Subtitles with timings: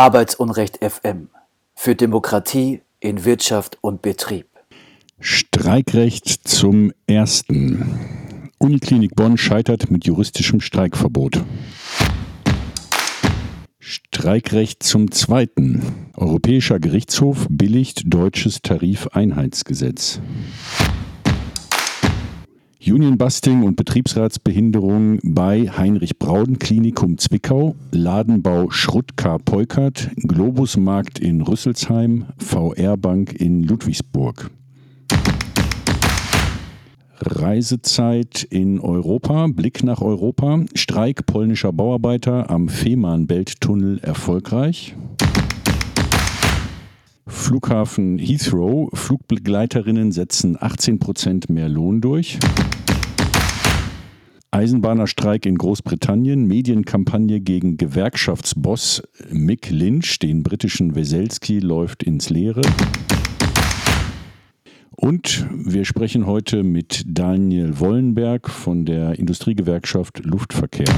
[0.00, 1.28] Arbeitsunrecht FM
[1.74, 4.46] für Demokratie in Wirtschaft und Betrieb.
[5.18, 8.48] Streikrecht zum ersten.
[8.56, 11.44] Uniklinik Bonn scheitert mit juristischem Streikverbot.
[13.78, 16.08] Streikrecht zum zweiten.
[16.16, 20.22] Europäischer Gerichtshof billigt deutsches Tarifeinheitsgesetz.
[22.82, 32.96] Unionbusting und Betriebsratsbehinderung bei Heinrich Brauden Klinikum Zwickau, Ladenbau Schruttka Peukert, Globusmarkt in Rüsselsheim, VR
[32.96, 34.50] Bank in Ludwigsburg.
[37.20, 44.96] Reisezeit in Europa, Blick nach Europa, Streik polnischer Bauarbeiter am Fehmarnbelt-Tunnel erfolgreich.
[47.30, 52.38] Flughafen Heathrow, Flugbegleiterinnen setzen 18% mehr Lohn durch.
[54.50, 62.62] Eisenbahnerstreik in Großbritannien, Medienkampagne gegen Gewerkschaftsboss Mick Lynch, den britischen Weselski, läuft ins Leere.
[64.90, 70.92] Und wir sprechen heute mit Daniel Wollenberg von der Industriegewerkschaft Luftverkehr.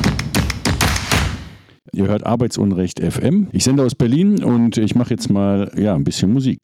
[1.90, 3.48] Ihr hört Arbeitsunrecht FM.
[3.50, 6.60] Ich sende aus Berlin und ich mache jetzt mal ja, ein bisschen Musik.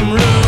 [0.00, 0.47] I'm ruling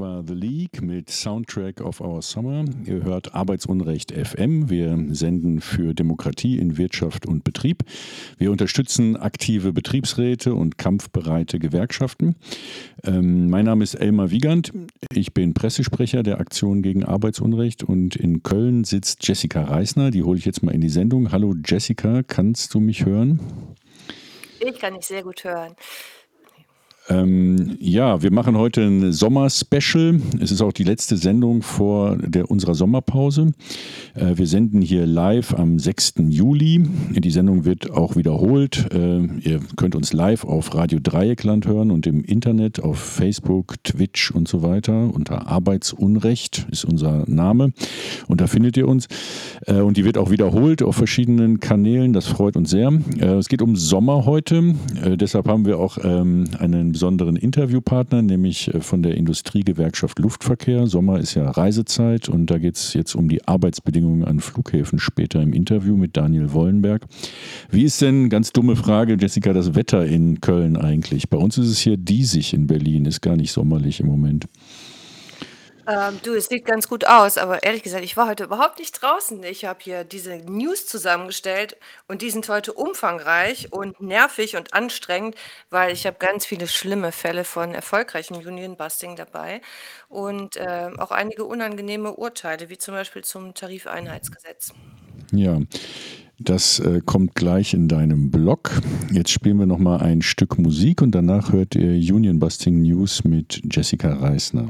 [0.00, 2.64] war The League mit Soundtrack of Our Summer.
[2.86, 4.70] Ihr hört Arbeitsunrecht FM.
[4.70, 7.84] Wir senden für Demokratie in Wirtschaft und Betrieb.
[8.38, 12.36] Wir unterstützen aktive Betriebsräte und kampfbereite Gewerkschaften.
[13.04, 14.72] Ähm, mein Name ist Elmar Wiegand.
[15.12, 20.10] Ich bin Pressesprecher der Aktion gegen Arbeitsunrecht und in Köln sitzt Jessica Reisner.
[20.10, 21.30] Die hole ich jetzt mal in die Sendung.
[21.30, 23.38] Hallo Jessica, kannst du mich hören?
[24.60, 25.74] Ich kann dich sehr gut hören.
[27.10, 30.20] Ähm, ja, wir machen heute ein Sommer-Special.
[30.40, 33.50] Es ist auch die letzte Sendung vor der, unserer Sommerpause.
[34.14, 36.14] Äh, wir senden hier live am 6.
[36.28, 36.86] Juli.
[37.10, 38.86] Die Sendung wird auch wiederholt.
[38.94, 44.30] Äh, ihr könnt uns live auf Radio Dreieckland hören und im Internet auf Facebook, Twitch
[44.30, 45.12] und so weiter.
[45.12, 47.72] Unter Arbeitsunrecht ist unser Name.
[48.28, 49.08] Und da findet ihr uns.
[49.66, 52.12] Äh, und die wird auch wiederholt auf verschiedenen Kanälen.
[52.12, 52.92] Das freut uns sehr.
[53.18, 54.76] Äh, es geht um Sommer heute.
[55.04, 60.86] Äh, deshalb haben wir auch ähm, einen besonderen Interviewpartner, nämlich äh, von der Industriegewerkschaft Luftverkehr.
[60.86, 65.40] Sommer ist ja Reisezeit und da geht es jetzt um die Arbeitsbedingungen an Flughäfen später
[65.40, 67.06] im Interview mit Daniel Wollenberg.
[67.70, 71.30] Wie ist denn, ganz dumme Frage, Jessica, das Wetter in Köln eigentlich?
[71.30, 74.44] Bei uns ist es hier diesig in Berlin, ist gar nicht sommerlich im Moment.
[75.90, 78.92] Ähm, du, es sieht ganz gut aus, aber ehrlich gesagt, ich war heute überhaupt nicht
[78.92, 79.42] draußen.
[79.42, 81.76] Ich habe hier diese News zusammengestellt
[82.06, 85.34] und die sind heute umfangreich und nervig und anstrengend,
[85.68, 89.62] weil ich habe ganz viele schlimme Fälle von erfolgreichem Union-Busting dabei
[90.08, 94.72] und äh, auch einige unangenehme Urteile, wie zum Beispiel zum Tarifeinheitsgesetz.
[95.32, 95.58] Ja,
[96.38, 98.80] das äh, kommt gleich in deinem Blog.
[99.10, 103.60] Jetzt spielen wir nochmal ein Stück Musik und danach hört ihr Union Busting News mit
[103.72, 104.68] Jessica Reisner.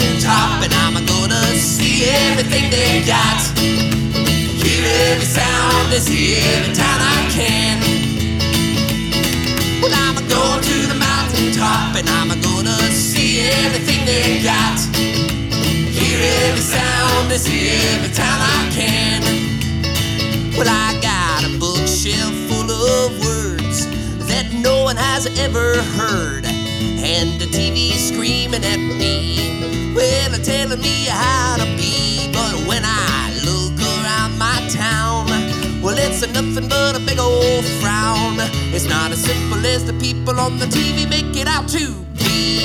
[0.00, 3.40] The mountaintop and I'm gonna see everything they got.
[3.58, 7.80] Hear every sound, and see every town I can.
[9.82, 14.78] Well, I'ma go to the mountaintop and I'm gonna see everything they got.
[15.92, 19.22] Hear every sound, and see every town I can.
[20.56, 23.86] Well, I got a bookshelf full of words
[24.28, 26.44] that no one has ever heard.
[27.02, 32.30] And the TV screaming at me, well, they're telling me how to be.
[32.32, 35.26] But when I look around my town,
[35.82, 38.36] well, it's nothing but a big old frown.
[38.74, 42.60] It's not as simple as the people on the TV make it out to be.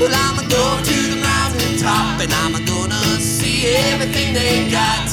[0.00, 5.08] Well, I'ma go to the mountaintop and I'm gonna see everything they got.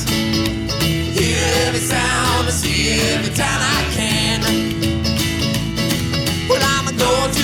[1.18, 4.42] Hear every sound and see every town I can.
[6.50, 7.43] Well, I'ma go to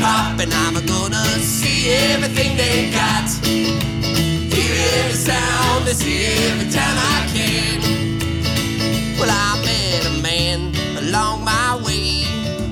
[0.00, 3.28] mountaintop and I'm gonna see everything they got.
[3.44, 9.18] Hear every sound and see every town I can.
[9.18, 12.24] Well, I met a man along my way.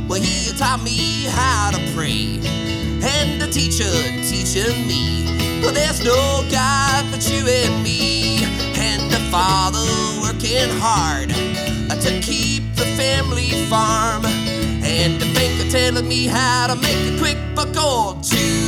[0.09, 2.41] Well, he taught me how to pray.
[3.05, 3.91] And the teacher
[4.29, 5.61] teaching me.
[5.63, 8.45] Well, there's no God but you and me.
[8.77, 9.79] And the father
[10.21, 11.31] working hard
[11.91, 14.42] uh, to keep the family farm.
[14.95, 18.63] And the banker telling me how to make a quick buck or two.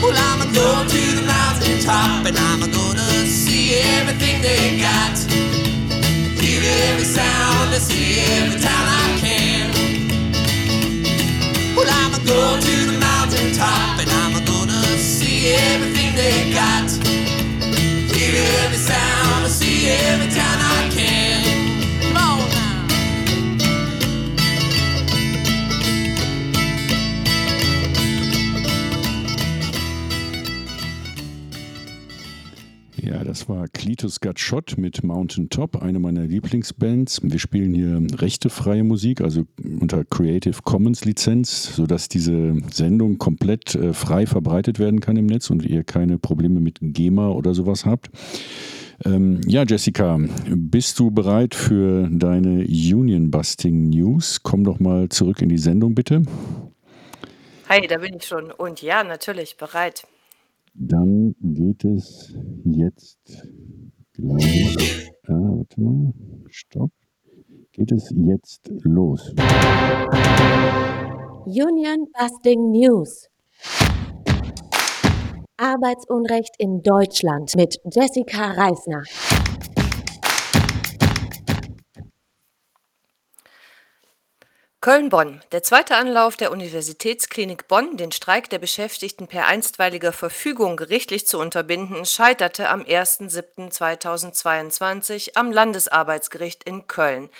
[0.00, 5.18] Well, I'ma go to the mountaintop and I'm gonna see everything they got.
[6.40, 8.93] Hear every sound see every town
[34.20, 37.20] Got Shot mit Mountain Top, eine meiner Lieblingsbands.
[37.22, 39.44] Wir spielen hier rechtefreie Musik, also
[39.78, 45.50] unter Creative Commons Lizenz, sodass diese Sendung komplett äh, frei verbreitet werden kann im Netz
[45.50, 48.08] und ihr keine Probleme mit GEMA oder sowas habt.
[49.04, 54.42] Ähm, ja, Jessica, bist du bereit für deine Union Busting News?
[54.42, 56.22] Komm doch mal zurück in die Sendung, bitte.
[57.68, 58.50] Hi, da bin ich schon.
[58.50, 60.06] Und ja, natürlich, bereit.
[60.76, 63.46] Dann geht es jetzt
[64.12, 65.12] gleich.
[65.28, 66.12] Ah, warte mal.
[66.48, 66.90] Stopp.
[67.70, 69.32] Geht es jetzt los.
[71.46, 73.28] Union Busting News.
[75.56, 79.02] Arbeitsunrecht in Deutschland mit Jessica Reisner.
[84.84, 85.40] Köln-Bonn.
[85.50, 91.38] Der zweite Anlauf der Universitätsklinik Bonn, den Streik der Beschäftigten per einstweiliger Verfügung gerichtlich zu
[91.38, 97.30] unterbinden, scheiterte am 1.7.2022 am Landesarbeitsgericht in Köln.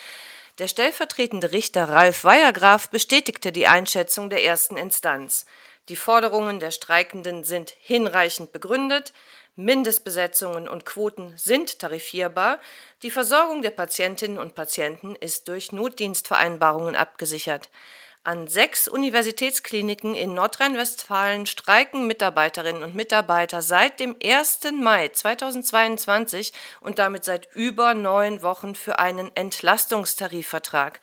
[0.58, 5.44] Der stellvertretende Richter Ralf Weiergraf bestätigte die Einschätzung der ersten Instanz.
[5.90, 9.12] Die Forderungen der Streikenden sind hinreichend begründet,
[9.56, 12.58] Mindestbesetzungen und Quoten sind tarifierbar,
[13.02, 17.70] die Versorgung der Patientinnen und Patienten ist durch Notdienstvereinbarungen abgesichert.
[18.26, 24.60] An sechs Universitätskliniken in Nordrhein-Westfalen streiken Mitarbeiterinnen und Mitarbeiter seit dem 1.
[24.80, 31.00] Mai 2022 und damit seit über neun Wochen für einen Entlastungstarifvertrag.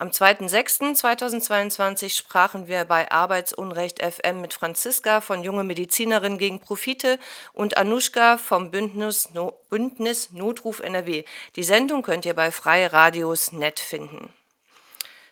[0.00, 7.18] Am 2.6.2022 sprachen wir bei Arbeitsunrecht FM mit Franziska von Junge Medizinerin gegen Profite
[7.52, 11.24] und Anushka vom Bündnis, no Bündnis Notruf NRW.
[11.56, 14.32] Die Sendung könnt ihr bei Freie Radios Net finden.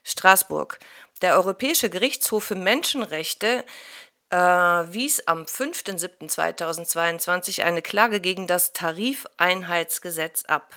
[0.03, 0.81] Straßburg.
[1.23, 3.65] Der Europäische Gerichtshof für Menschenrechte
[4.31, 10.77] äh, wies am 5.7.2022 eine Klage gegen das Tarifeinheitsgesetz ab.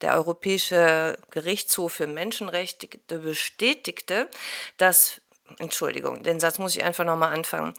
[0.00, 4.30] Der Europäische Gerichtshof für Menschenrechte bestätigte,
[4.76, 5.20] dass
[5.58, 7.74] Entschuldigung, den Satz muss ich einfach nochmal anfangen.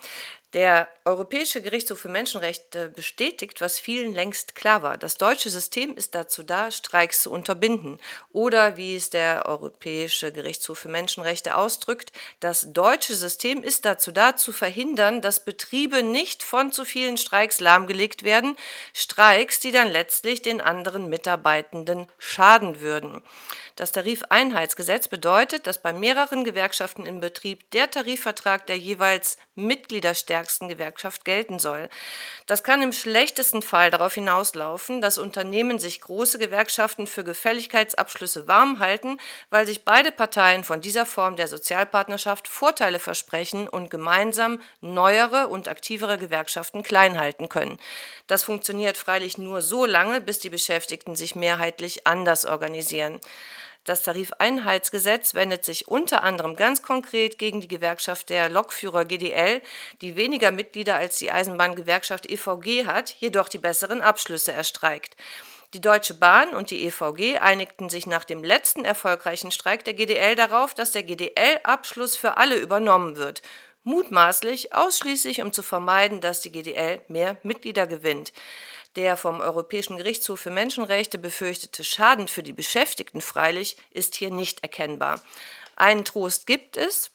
[0.53, 4.97] Der Europäische Gerichtshof für Menschenrechte bestätigt, was vielen längst klar war.
[4.97, 7.99] Das deutsche System ist dazu da, Streiks zu unterbinden.
[8.31, 14.37] Oder wie es der Europäische Gerichtshof für Menschenrechte ausdrückt, das deutsche System ist dazu da,
[14.37, 18.55] zu verhindern, dass Betriebe nicht von zu vielen Streiks lahmgelegt werden.
[18.91, 23.21] Streiks, die dann letztlich den anderen Mitarbeitenden schaden würden.
[23.79, 31.23] Das Tarifeinheitsgesetz bedeutet, dass bei mehreren Gewerkschaften im Betrieb der Tarifvertrag der jeweils mitgliederstärksten Gewerkschaft
[31.23, 31.87] gelten soll.
[32.45, 38.79] Das kann im schlechtesten Fall darauf hinauslaufen, dass Unternehmen sich große Gewerkschaften für Gefälligkeitsabschlüsse warm
[38.79, 39.17] halten,
[39.49, 45.69] weil sich beide Parteien von dieser Form der Sozialpartnerschaft Vorteile versprechen und gemeinsam neuere und
[45.69, 47.77] aktivere Gewerkschaften klein halten können.
[48.27, 53.21] Das funktioniert freilich nur so lange, bis die Beschäftigten sich mehrheitlich anders organisieren.
[53.85, 59.61] Das Tarifeinheitsgesetz wendet sich unter anderem ganz konkret gegen die Gewerkschaft der Lokführer GDL,
[60.01, 65.15] die weniger Mitglieder als die Eisenbahngewerkschaft EVG hat, jedoch die besseren Abschlüsse erstreikt.
[65.75, 70.35] Die Deutsche Bahn und die EVG einigten sich nach dem letzten erfolgreichen Streik der GDL
[70.35, 73.43] darauf, dass der GDL-Abschluss für alle übernommen wird.
[73.83, 78.33] Mutmaßlich ausschließlich, um zu vermeiden, dass die GDL mehr Mitglieder gewinnt.
[78.95, 84.63] Der vom Europäischen Gerichtshof für Menschenrechte befürchtete Schaden für die Beschäftigten freilich ist hier nicht
[84.63, 85.21] erkennbar.
[85.75, 87.11] Einen Trost gibt es.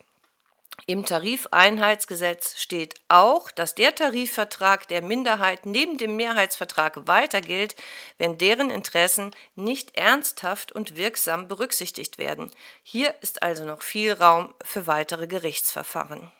[0.87, 7.75] Im Tarifeinheitsgesetz steht auch, dass der Tarifvertrag der Minderheit neben dem Mehrheitsvertrag weiter gilt,
[8.19, 12.51] wenn deren Interessen nicht ernsthaft und wirksam berücksichtigt werden.
[12.83, 16.31] Hier ist also noch viel Raum für weitere Gerichtsverfahren.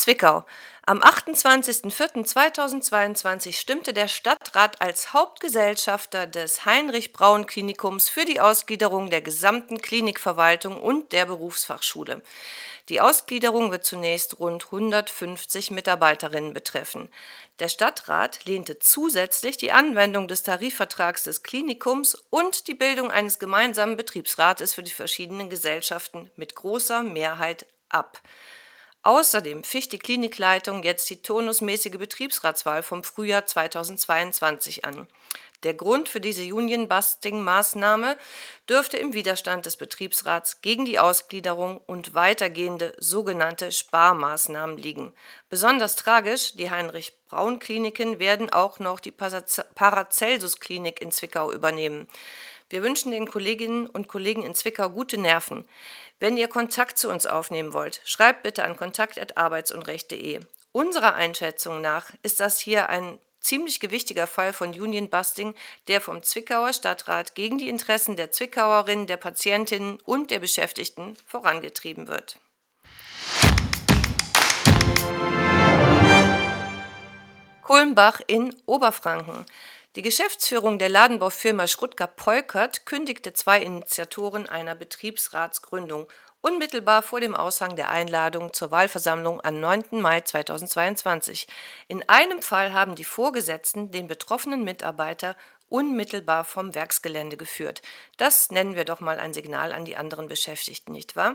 [0.00, 0.44] Zwickau.
[0.86, 10.80] Am 28.04.2022 stimmte der Stadtrat als Hauptgesellschafter des Heinrich-Braun-Klinikums für die Ausgliederung der gesamten Klinikverwaltung
[10.80, 12.22] und der Berufsfachschule.
[12.88, 17.10] Die Ausgliederung wird zunächst rund 150 Mitarbeiterinnen betreffen.
[17.58, 23.98] Der Stadtrat lehnte zusätzlich die Anwendung des Tarifvertrags des Klinikums und die Bildung eines gemeinsamen
[23.98, 28.22] Betriebsrates für die verschiedenen Gesellschaften mit großer Mehrheit ab.
[29.02, 35.08] Außerdem ficht die Klinikleitung jetzt die turnusmäßige Betriebsratswahl vom Frühjahr 2022 an.
[35.62, 38.16] Der Grund für diese Union-Busting-Maßnahme
[38.68, 45.12] dürfte im Widerstand des Betriebsrats gegen die Ausgliederung und weitergehende sogenannte Sparmaßnahmen liegen.
[45.50, 52.08] Besonders tragisch, die Heinrich-Braun-Kliniken werden auch noch die Paracelsus-Klinik in Zwickau übernehmen.
[52.70, 55.68] Wir wünschen den Kolleginnen und Kollegen in Zwickau gute Nerven.
[56.22, 60.40] Wenn ihr Kontakt zu uns aufnehmen wollt, schreibt bitte an kontakt.arbeitsunrecht.de.
[60.70, 65.54] Unserer Einschätzung nach ist das hier ein ziemlich gewichtiger Fall von Union Busting,
[65.88, 72.06] der vom Zwickauer Stadtrat gegen die Interessen der Zwickauerinnen, der Patientinnen und der Beschäftigten vorangetrieben
[72.06, 72.38] wird.
[77.62, 79.46] Kulmbach in Oberfranken.
[79.96, 86.06] Die Geschäftsführung der Ladenbaufirma Schrutger-Peukert kündigte zwei Initiatoren einer Betriebsratsgründung
[86.40, 90.00] unmittelbar vor dem Aushang der Einladung zur Wahlversammlung am 9.
[90.00, 91.48] Mai 2022.
[91.88, 95.34] In einem Fall haben die Vorgesetzten den betroffenen Mitarbeiter
[95.68, 97.82] unmittelbar vom Werksgelände geführt.
[98.16, 101.34] Das nennen wir doch mal ein Signal an die anderen Beschäftigten, nicht wahr?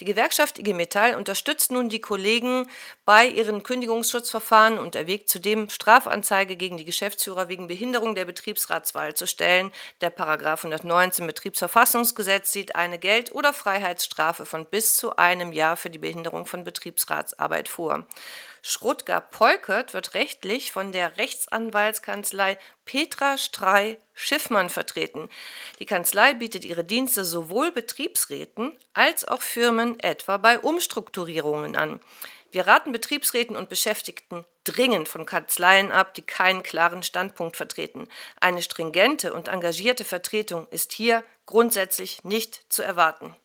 [0.00, 2.66] Die Gewerkschaft IG Metall unterstützt nun die Kollegen
[3.04, 9.26] bei ihren Kündigungsschutzverfahren und erwägt zudem, Strafanzeige gegen die Geschäftsführer wegen Behinderung der Betriebsratswahl zu
[9.26, 9.70] stellen.
[10.00, 15.90] Der Paragraph 119 Betriebsverfassungsgesetz sieht eine Geld- oder Freiheitsstrafe von bis zu einem Jahr für
[15.90, 18.06] die Behinderung von Betriebsratsarbeit vor.
[18.62, 25.28] Schrutger-Polkert wird rechtlich von der Rechtsanwaltskanzlei Petra Strei Schiffmann vertreten.
[25.78, 32.00] Die Kanzlei bietet ihre Dienste sowohl Betriebsräten als auch Firmen etwa bei Umstrukturierungen an.
[32.52, 38.08] Wir raten Betriebsräten und Beschäftigten dringend von Kanzleien ab, die keinen klaren Standpunkt vertreten.
[38.40, 43.36] Eine stringente und engagierte Vertretung ist hier grundsätzlich nicht zu erwarten.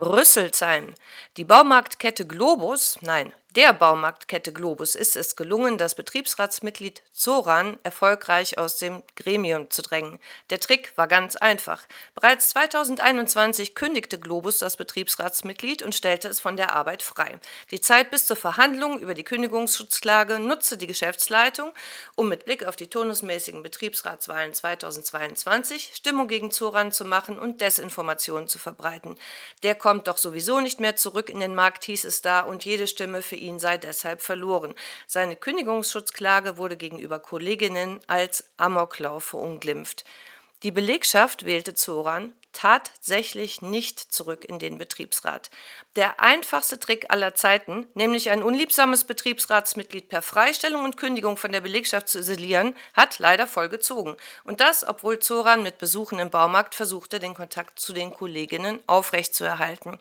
[0.00, 0.94] Rüsselsheim.
[1.36, 8.76] Die Baumarktkette Globus, nein, der Baumarktkette Globus ist es gelungen, das Betriebsratsmitglied Zoran erfolgreich aus
[8.76, 10.20] dem Gremium zu drängen.
[10.50, 11.82] Der Trick war ganz einfach.
[12.14, 17.40] Bereits 2021 kündigte Globus das Betriebsratsmitglied und stellte es von der Arbeit frei.
[17.72, 21.72] Die Zeit bis zur Verhandlung über die Kündigungsschutzklage nutzte die Geschäftsleitung,
[22.14, 28.46] um mit Blick auf die turnusmäßigen Betriebsratswahlen 2022 Stimmung gegen Zoran zu machen und Desinformationen
[28.46, 29.16] zu verbreiten.
[29.64, 32.86] Der kommt doch sowieso nicht mehr zurück in den Markt, hieß es da, und jede
[32.86, 34.74] Stimme für ihn ihn sei deshalb verloren.
[35.06, 40.04] Seine Kündigungsschutzklage wurde gegenüber Kolleginnen als Amoklauf verunglimpft.
[40.62, 45.50] Die Belegschaft wählte Zoran tatsächlich nicht zurück in den Betriebsrat.
[45.96, 51.60] Der einfachste Trick aller Zeiten, nämlich ein unliebsames Betriebsratsmitglied per Freistellung und Kündigung von der
[51.60, 54.16] Belegschaft zu isolieren, hat leider voll gezogen.
[54.44, 59.98] Und das, obwohl Zoran mit Besuchen im Baumarkt versuchte, den Kontakt zu den Kolleginnen aufrechtzuerhalten.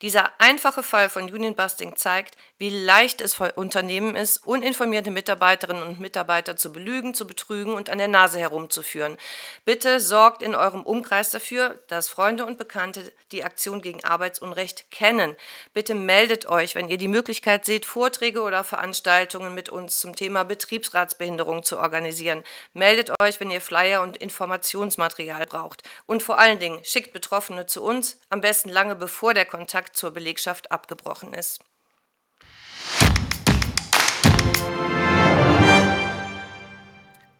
[0.00, 5.82] Dieser einfache Fall von Union Busting zeigt, wie leicht es für Unternehmen ist, uninformierte Mitarbeiterinnen
[5.82, 9.16] und Mitarbeiter zu belügen, zu betrügen und an der Nase herumzuführen.
[9.64, 15.36] Bitte sorgt in eurem Umkreis dafür, dass Freunde und Bekannte die Aktion gegen Arbeitsunrecht kennen.
[15.74, 20.42] Bitte meldet euch, wenn ihr die Möglichkeit seht, Vorträge oder Veranstaltungen mit uns zum Thema
[20.44, 22.44] Betriebsratsbehinderung zu organisieren.
[22.72, 25.82] Meldet euch, wenn ihr Flyer und Informationsmaterial braucht.
[26.06, 30.12] Und vor allen Dingen schickt Betroffene zu uns, am besten lange bevor der Kontakt zur
[30.12, 31.60] Belegschaft abgebrochen ist.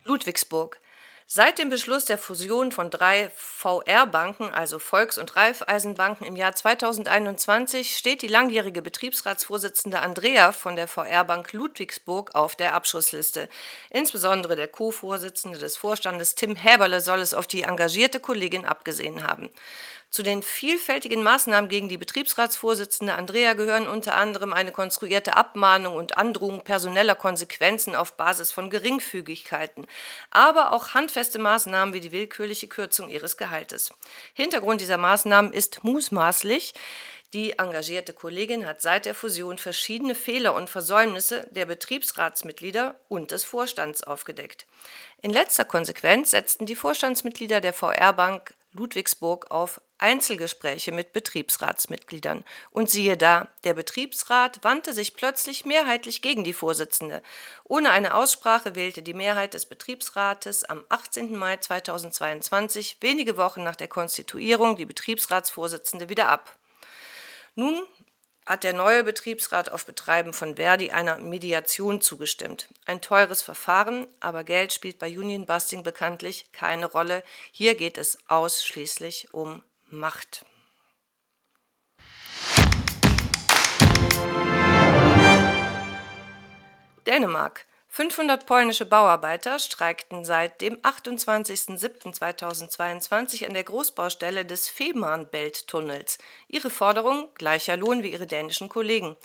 [0.04, 0.78] Ludwigsburg.
[1.34, 7.96] Seit dem Beschluss der Fusion von drei VR-Banken, also Volks- und Raiffeisenbanken im Jahr 2021,
[7.96, 13.48] steht die langjährige Betriebsratsvorsitzende Andrea von der VR-Bank Ludwigsburg auf der Abschussliste.
[13.88, 19.48] Insbesondere der Co-Vorsitzende des Vorstandes Tim Häberle soll es auf die engagierte Kollegin abgesehen haben.
[20.12, 26.18] Zu den vielfältigen Maßnahmen gegen die Betriebsratsvorsitzende Andrea gehören unter anderem eine konstruierte Abmahnung und
[26.18, 29.86] Androhung personeller Konsequenzen auf Basis von Geringfügigkeiten,
[30.30, 33.94] aber auch handfeste Maßnahmen wie die willkürliche Kürzung ihres Gehaltes.
[34.34, 36.74] Hintergrund dieser Maßnahmen ist mutmaßlich,
[37.32, 43.44] die engagierte Kollegin hat seit der Fusion verschiedene Fehler und Versäumnisse der Betriebsratsmitglieder und des
[43.44, 44.66] Vorstands aufgedeckt.
[45.22, 52.44] In letzter Konsequenz setzten die Vorstandsmitglieder der VR-Bank Ludwigsburg auf Einzelgespräche mit Betriebsratsmitgliedern.
[52.70, 57.22] Und siehe da, der Betriebsrat wandte sich plötzlich mehrheitlich gegen die Vorsitzende.
[57.64, 61.36] Ohne eine Aussprache wählte die Mehrheit des Betriebsrates am 18.
[61.36, 66.56] Mai 2022, wenige Wochen nach der Konstituierung, die Betriebsratsvorsitzende wieder ab.
[67.54, 67.82] Nun
[68.44, 72.68] hat der neue Betriebsrat auf Betreiben von Verdi einer Mediation zugestimmt.
[72.86, 77.22] Ein teures Verfahren, aber Geld spielt bei Union Busting bekanntlich keine Rolle.
[77.52, 80.44] Hier geht es ausschließlich um Macht.
[87.06, 87.66] Dänemark.
[87.88, 96.16] 500 polnische Bauarbeiter streikten seit dem 28.07.2022 an der Großbaustelle des Fehmarnbelt-Tunnels.
[96.48, 99.18] Ihre Forderung gleicher Lohn wie ihre dänischen Kollegen.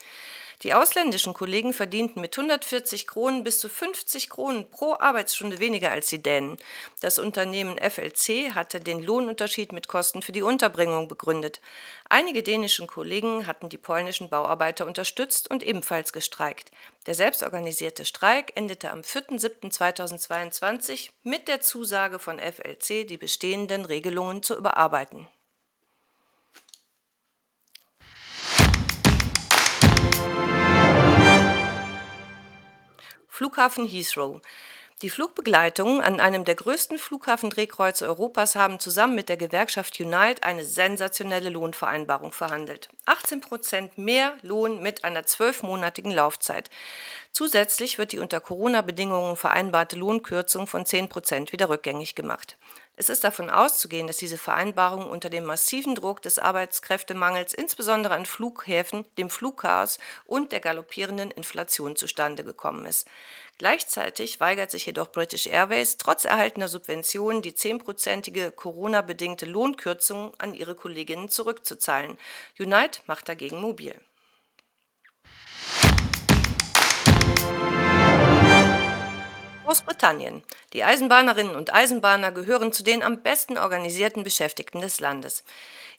[0.64, 6.08] Die ausländischen Kollegen verdienten mit 140 Kronen bis zu 50 Kronen pro Arbeitsstunde weniger als
[6.08, 6.58] die Dänen.
[7.00, 11.62] Das Unternehmen FLC hatte den Lohnunterschied mit Kosten für die Unterbringung begründet.
[12.10, 16.72] Einige dänischen Kollegen hatten die polnischen Bauarbeiter unterstützt und ebenfalls gestreikt.
[17.06, 24.58] Der selbstorganisierte Streik endete am 4.7.2022 mit der Zusage von FLC, die bestehenden Regelungen zu
[24.58, 25.28] überarbeiten.
[33.38, 34.42] Flughafen Heathrow.
[35.04, 40.66] Die Flugbegleitungen an einem der größten Flughafendrehkreuze Europas haben zusammen mit der Gewerkschaft Unite eine
[40.66, 42.90] sensationelle Lohnvereinbarung verhandelt.
[43.06, 46.72] 18 Prozent mehr Lohn mit einer zwölfmonatigen Laufzeit.
[47.32, 52.58] Zusätzlich wird die unter Corona-Bedingungen vereinbarte Lohnkürzung von 10 Prozent wieder rückgängig gemacht.
[53.00, 58.26] Es ist davon auszugehen, dass diese Vereinbarung unter dem massiven Druck des Arbeitskräftemangels, insbesondere an
[58.26, 63.08] Flughäfen, dem Flugchaos und der galoppierenden Inflation zustande gekommen ist.
[63.60, 70.74] Gleichzeitig weigert sich jedoch British Airways trotz erhaltener Subventionen die zehnprozentige Corona-bedingte Lohnkürzung an ihre
[70.74, 72.18] Kolleginnen zurückzuzahlen.
[72.60, 73.94] Unite macht dagegen mobil.
[79.68, 80.44] Großbritannien.
[80.72, 85.44] Die Eisenbahnerinnen und Eisenbahner gehören zu den am besten organisierten Beschäftigten des Landes.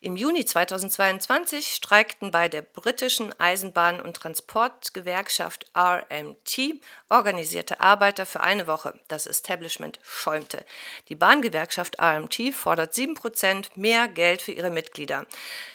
[0.01, 8.67] Im Juni 2022 streikten bei der britischen Eisenbahn- und Transportgewerkschaft RMT organisierte Arbeiter für eine
[8.67, 8.99] Woche.
[9.09, 10.65] Das Establishment schäumte.
[11.11, 15.27] Die Bahngewerkschaft RMT fordert 7% mehr Geld für ihre Mitglieder.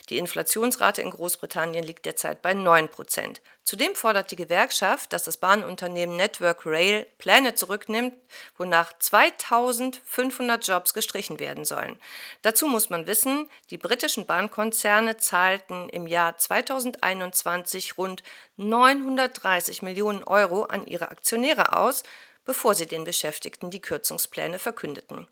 [0.09, 3.39] Die Inflationsrate in Großbritannien liegt derzeit bei 9%.
[3.63, 8.13] Zudem fordert die Gewerkschaft, dass das Bahnunternehmen Network Rail Pläne zurücknimmt,
[8.57, 11.97] wonach 2500 Jobs gestrichen werden sollen.
[12.41, 18.21] Dazu muss man wissen, die britischen Bahnkonzerne zahlten im Jahr 2021 rund
[18.57, 22.03] 930 Millionen Euro an ihre Aktionäre aus,
[22.45, 25.27] bevor sie den Beschäftigten die Kürzungspläne verkündeten.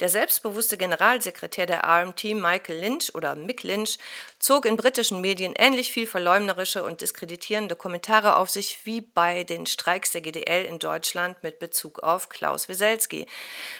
[0.00, 3.98] Der selbstbewusste Generalsekretär der RMT, Michael Lynch oder Mick Lynch,
[4.38, 9.66] zog in britischen Medien ähnlich viel verleumderische und diskreditierende Kommentare auf sich wie bei den
[9.66, 13.26] Streiks der GDL in Deutschland mit Bezug auf Klaus Wieselski.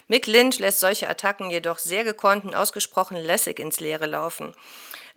[0.09, 4.55] Mick Lynch lässt solche Attacken jedoch sehr gekonnt und ausgesprochen lässig ins Leere laufen.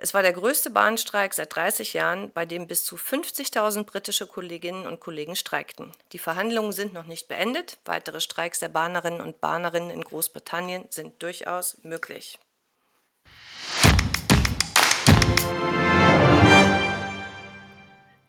[0.01, 4.87] Es war der größte Bahnstreik seit 30 Jahren, bei dem bis zu 50.000 britische Kolleginnen
[4.87, 5.91] und Kollegen streikten.
[6.13, 7.79] Die Verhandlungen sind noch nicht beendet.
[7.83, 12.39] Weitere Streiks der Bahnerinnen und Bahnerinnen in Großbritannien sind durchaus möglich.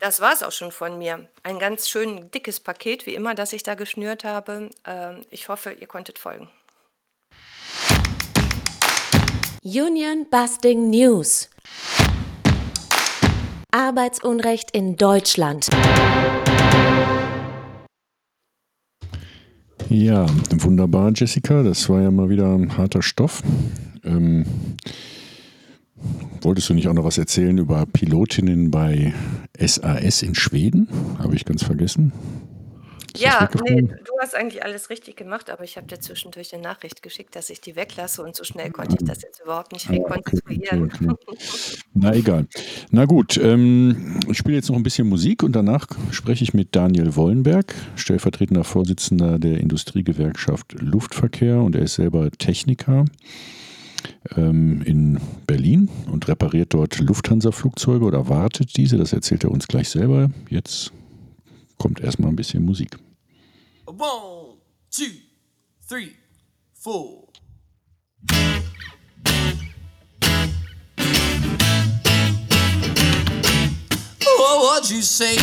[0.00, 1.28] Das war es auch schon von mir.
[1.44, 4.70] Ein ganz schön dickes Paket, wie immer, das ich da geschnürt habe.
[4.84, 6.50] Ähm, ich hoffe, ihr konntet folgen.
[9.62, 11.50] Union Busting News.
[13.70, 15.68] Arbeitsunrecht in Deutschland.
[19.90, 21.62] Ja, wunderbar, Jessica.
[21.62, 23.42] Das war ja mal wieder ein harter Stoff.
[24.02, 24.46] Ähm,
[26.40, 29.12] wolltest du nicht auch noch was erzählen über Pilotinnen bei
[29.58, 30.88] SAS in Schweden?
[31.18, 32.14] Habe ich ganz vergessen.
[33.14, 36.62] Ist ja, nee, du hast eigentlich alles richtig gemacht, aber ich habe dir zwischendurch eine
[36.62, 39.88] Nachricht geschickt, dass ich die weglasse und so schnell konnte ich das jetzt überhaupt nicht
[39.88, 40.84] rekonstruieren.
[40.84, 41.36] Okay, okay.
[41.94, 42.46] Na egal.
[42.90, 46.74] Na gut, ähm, ich spiele jetzt noch ein bisschen Musik und danach spreche ich mit
[46.76, 53.04] Daniel Wollenberg, stellvertretender Vorsitzender der Industriegewerkschaft Luftverkehr und er ist selber Techniker
[54.36, 58.96] ähm, in Berlin und repariert dort Lufthansa-Flugzeuge oder wartet diese.
[58.96, 60.30] Das erzählt er uns gleich selber.
[60.48, 60.92] Jetzt
[61.80, 62.98] kommt erstmal ein bisschen Musik.
[63.86, 64.58] One,
[64.90, 65.06] two,
[65.88, 66.14] three,
[66.74, 67.26] four.
[74.22, 75.36] Oh, what would you say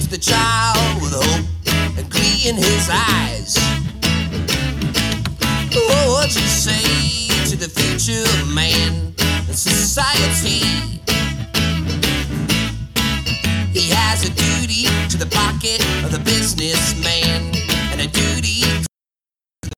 [0.00, 1.46] to the child with hope
[1.98, 3.58] and glee in his eyes?
[5.74, 9.14] Oh, what would you say to the future of man
[9.46, 10.95] and society?
[13.76, 17.52] He has a duty to the pocket of the businessman
[17.92, 18.62] and a duty
[19.60, 19.70] to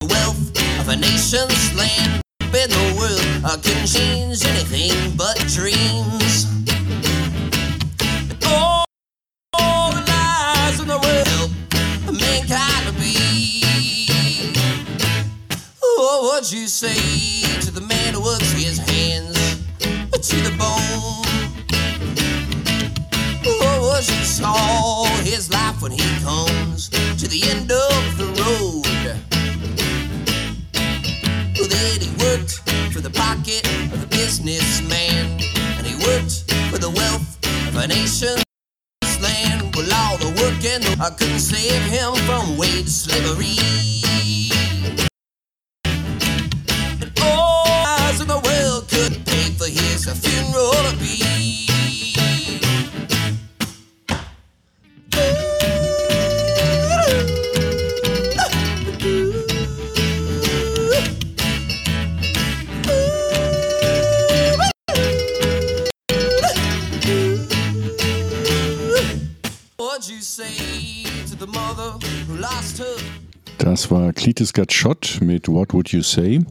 [0.00, 2.20] the wealth of a nation's land.
[2.42, 6.44] In the world, I couldn't change anything but dreams.
[8.44, 8.84] All,
[9.92, 11.50] the lies in the world
[12.20, 14.52] mankind to be.
[15.82, 17.00] Oh, what would you say
[17.62, 19.64] to the man who works his hands
[20.12, 21.27] to the bone?
[25.88, 28.84] When he comes to the end of the road?
[31.56, 32.60] Well, then he worked
[32.92, 35.40] for the pocket of the businessman,
[35.78, 38.44] and he worked for the wealth of a nation's
[39.20, 39.74] land.
[39.74, 44.07] Well, all the work and the I couldn't save him from wage slavery.
[73.58, 76.42] Das war Klitis Gatschott mit What Would You Say?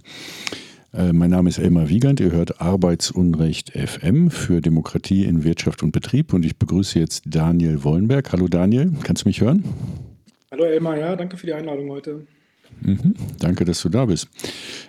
[0.94, 2.20] Äh, mein Name ist Elmar Wiegand.
[2.20, 7.86] Ihr hört Arbeitsunrecht FM für Demokratie in Wirtschaft und Betrieb und ich begrüße jetzt Daniel
[7.86, 8.34] Wollenberg.
[8.34, 9.64] Hallo Daniel, kannst du mich hören?
[10.52, 12.28] Hallo Elmar, ja, danke für die Einladung heute.
[12.82, 14.28] Mhm, danke, dass du da bist.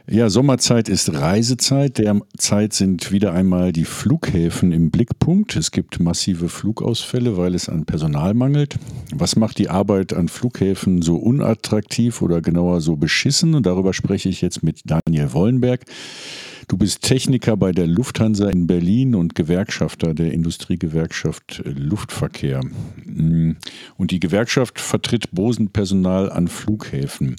[0.08, 1.98] Ja, Sommerzeit ist Reisezeit.
[1.98, 5.56] Derzeit sind wieder einmal die Flughäfen im Blickpunkt.
[5.56, 8.76] Es gibt massive Flugausfälle, weil es an Personal mangelt.
[9.14, 13.54] Was macht die Arbeit an Flughäfen so unattraktiv oder genauer so beschissen?
[13.54, 15.84] Und darüber spreche ich jetzt mit Daniel Wollenberg.
[16.68, 22.60] Du bist Techniker bei der Lufthansa in Berlin und Gewerkschafter der Industriegewerkschaft Luftverkehr.
[23.96, 27.36] Und die Gewerkschaft vertritt Bosenpersonal an Flughäfen.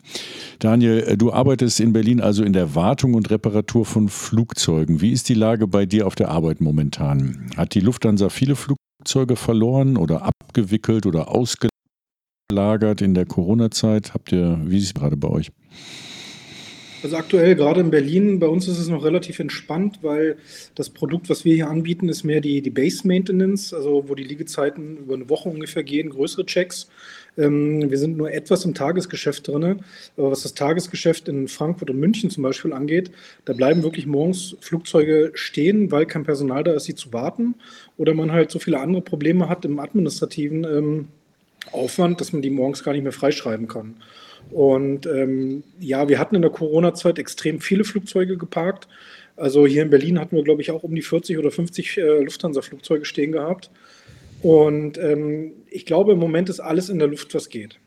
[0.57, 4.99] Daniel, du arbeitest in Berlin also in der Wartung und Reparatur von Flugzeugen.
[4.99, 7.51] Wie ist die Lage bei dir auf der Arbeit momentan?
[7.55, 14.15] Hat die Lufthansa viele Flugzeuge verloren oder abgewickelt oder ausgelagert in der Corona-Zeit?
[14.15, 15.51] Habt ihr, wie ist es gerade bei euch?
[17.01, 20.35] Also aktuell, gerade in Berlin, bei uns ist es noch relativ entspannt, weil
[20.75, 24.23] das Produkt, was wir hier anbieten, ist mehr die, die Base Maintenance, also wo die
[24.23, 26.89] Liegezeiten über eine Woche ungefähr gehen, größere Checks.
[27.37, 29.79] Ähm, wir sind nur etwas im Tagesgeschäft drin,
[30.17, 33.11] aber was das Tagesgeschäft in Frankfurt und München zum Beispiel angeht,
[33.45, 37.55] da bleiben wirklich morgens Flugzeuge stehen, weil kein Personal da ist, sie zu warten
[37.97, 40.63] oder man halt so viele andere Probleme hat im administrativen.
[40.65, 41.07] Ähm,
[41.71, 43.95] Aufwand, dass man die morgens gar nicht mehr freischreiben kann.
[44.51, 48.87] Und ähm, ja, wir hatten in der Corona-Zeit extrem viele Flugzeuge geparkt.
[49.35, 52.19] Also hier in Berlin hatten wir, glaube ich, auch um die 40 oder 50 äh,
[52.23, 53.69] Lufthansa-Flugzeuge stehen gehabt.
[54.41, 57.79] Und ähm, ich glaube, im Moment ist alles in der Luft, was geht.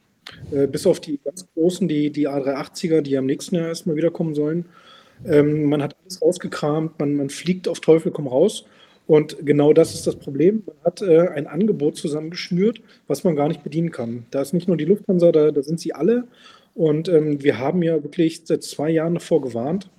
[0.51, 4.35] Äh, bis auf die ganz großen, die, die A380er, die am nächsten Jahr erstmal wiederkommen
[4.35, 4.67] sollen.
[5.27, 8.65] Ähm, man hat alles rausgekramt, man, man fliegt auf Teufel komm raus.
[9.07, 10.63] Und genau das ist das Problem.
[10.67, 14.27] Man hat äh, ein Angebot zusammengeschnürt, was man gar nicht bedienen kann.
[14.31, 16.25] Da ist nicht nur die Lufthansa, da, da sind sie alle.
[16.75, 19.91] Und ähm, wir haben ja wirklich seit zwei Jahren davor gewarnt,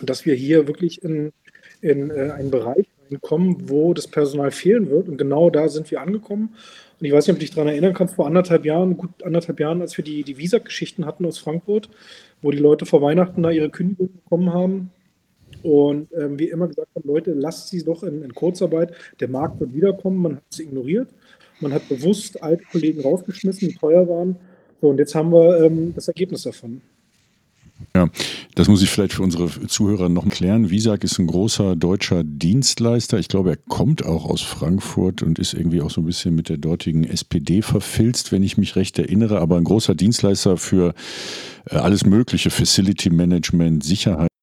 [0.00, 1.32] dass wir hier wirklich in,
[1.80, 2.86] in äh, einen Bereich
[3.20, 5.08] kommen, wo das Personal fehlen wird.
[5.08, 6.54] Und genau da sind wir angekommen.
[7.00, 9.60] Und ich weiß nicht, ob du dich daran erinnern kannst, vor anderthalb Jahren, gut anderthalb
[9.60, 11.90] Jahren, als wir die, die Visa-Geschichten hatten aus Frankfurt,
[12.42, 14.90] wo die Leute vor Weihnachten da ihre Kündigung bekommen haben.
[15.64, 18.92] Und ähm, wir immer gesagt haben, Leute, lasst sie doch in, in Kurzarbeit.
[19.18, 20.18] Der Markt wird wiederkommen.
[20.18, 21.08] Man hat es ignoriert.
[21.60, 24.36] Man hat bewusst alte Kollegen rausgeschmissen, die teuer waren.
[24.82, 26.82] So, und jetzt haben wir ähm, das Ergebnis davon.
[27.96, 28.08] Ja,
[28.54, 30.70] das muss ich vielleicht für unsere Zuhörer noch klären.
[30.70, 33.18] Visag ist ein großer deutscher Dienstleister.
[33.18, 36.50] Ich glaube, er kommt auch aus Frankfurt und ist irgendwie auch so ein bisschen mit
[36.50, 39.40] der dortigen SPD verfilzt, wenn ich mich recht erinnere.
[39.40, 40.94] Aber ein großer Dienstleister für
[41.70, 43.82] äh, alles Mögliche, Facility Management,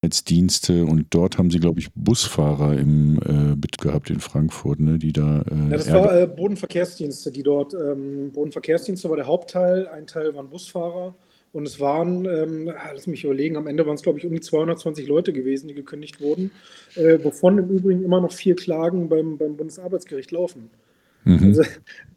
[0.01, 4.97] Sicherheitsdienste und dort haben sie, glaube ich, Busfahrer im äh, Bit gehabt in Frankfurt, ne,
[4.97, 5.41] die da.
[5.41, 10.33] Äh, ja, das war äh, Bodenverkehrsdienste, die dort, ähm, Bodenverkehrsdienste war der Hauptteil, ein Teil
[10.33, 11.13] waren Busfahrer.
[11.53, 14.31] Und es waren, ähm, ah, lass mich überlegen, am Ende waren es, glaube ich, um
[14.31, 16.49] die 220 Leute gewesen, die gekündigt wurden,
[16.95, 20.69] äh, wovon im Übrigen immer noch vier Klagen beim, beim Bundesarbeitsgericht laufen.
[21.25, 21.43] Mhm.
[21.43, 21.63] Also,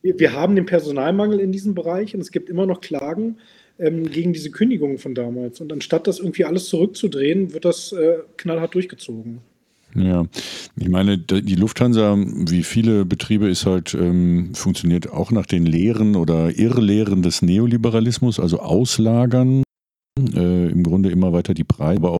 [0.02, 3.38] wir, wir, haben den Personalmangel in diesem Bereich und es gibt immer noch Klagen
[3.78, 5.60] ähm, gegen diese Kündigungen von damals.
[5.60, 9.38] Und anstatt das irgendwie alles zurückzudrehen, wird das äh, knallhart durchgezogen.
[9.96, 10.24] Ja,
[10.76, 16.16] ich meine, die Lufthansa, wie viele Betriebe, ist halt, ähm, funktioniert auch nach den Lehren
[16.16, 19.62] oder Irrlehren des Neoliberalismus, also auslagern,
[20.34, 22.18] äh, im Grunde immer weiter die Preise, aber auch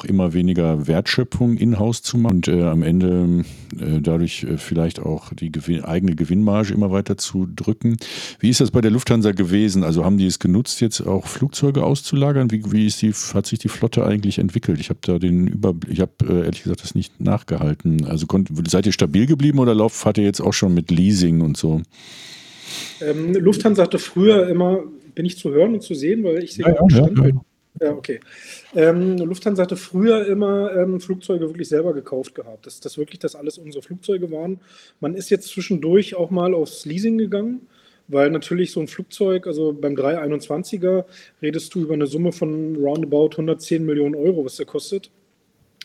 [0.00, 3.44] auch immer weniger Wertschöpfung in-house zu machen und äh, am Ende
[3.78, 7.96] äh, dadurch äh, vielleicht auch die Gewin eigene Gewinnmarge immer weiter zu drücken.
[8.38, 9.84] Wie ist das bei der Lufthansa gewesen?
[9.84, 12.50] Also haben die es genutzt, jetzt auch Flugzeuge auszulagern?
[12.50, 14.80] Wie, wie ist die, hat sich die Flotte eigentlich entwickelt?
[14.80, 18.06] Ich habe da den Überblick, ich habe äh, ehrlich gesagt das nicht nachgehalten.
[18.06, 21.42] Also konnt, seid ihr stabil geblieben oder lauft, fahrt ihr jetzt auch schon mit Leasing
[21.42, 21.82] und so?
[23.02, 24.82] Ähm, Lufthansa hatte früher immer,
[25.14, 27.40] bin ich zu hören und zu sehen, weil ich sehe ja, ja, ja, ja,
[27.80, 28.20] okay.
[28.74, 33.34] Ähm, Lufthansa hatte früher immer ähm, Flugzeuge wirklich selber gekauft gehabt, dass das wirklich das
[33.34, 34.60] alles unsere Flugzeuge waren.
[35.00, 37.66] Man ist jetzt zwischendurch auch mal aufs Leasing gegangen,
[38.08, 41.04] weil natürlich so ein Flugzeug, also beim 321er
[41.40, 45.10] redest du über eine Summe von roundabout 110 Millionen Euro, was der kostet.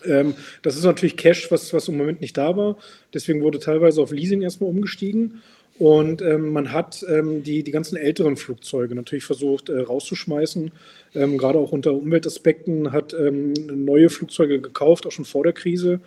[0.04, 2.78] Ähm, das ist natürlich Cash, was, was im Moment nicht da war.
[3.14, 5.42] Deswegen wurde teilweise auf Leasing erstmal umgestiegen.
[5.78, 10.72] Und ähm, man hat ähm, die, die ganzen älteren Flugzeuge natürlich versucht äh, rauszuschmeißen.
[11.16, 16.00] Ähm, gerade auch unter Umweltaspekten hat ähm, neue Flugzeuge gekauft, auch schon vor der Krise.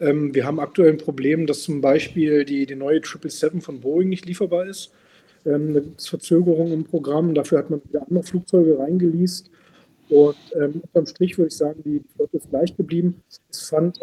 [0.00, 4.08] Ähm, wir haben aktuell ein Problem, dass zum Beispiel die, die neue 777 von Boeing
[4.08, 4.90] nicht lieferbar ist.
[5.44, 7.34] Ähm, da gibt im Programm.
[7.34, 9.50] Dafür hat man wieder andere Flugzeuge reingeleast.
[10.08, 13.22] Und ähm, unterm Strich würde ich sagen, die Flotte ist gleich geblieben.
[13.50, 14.00] Es fand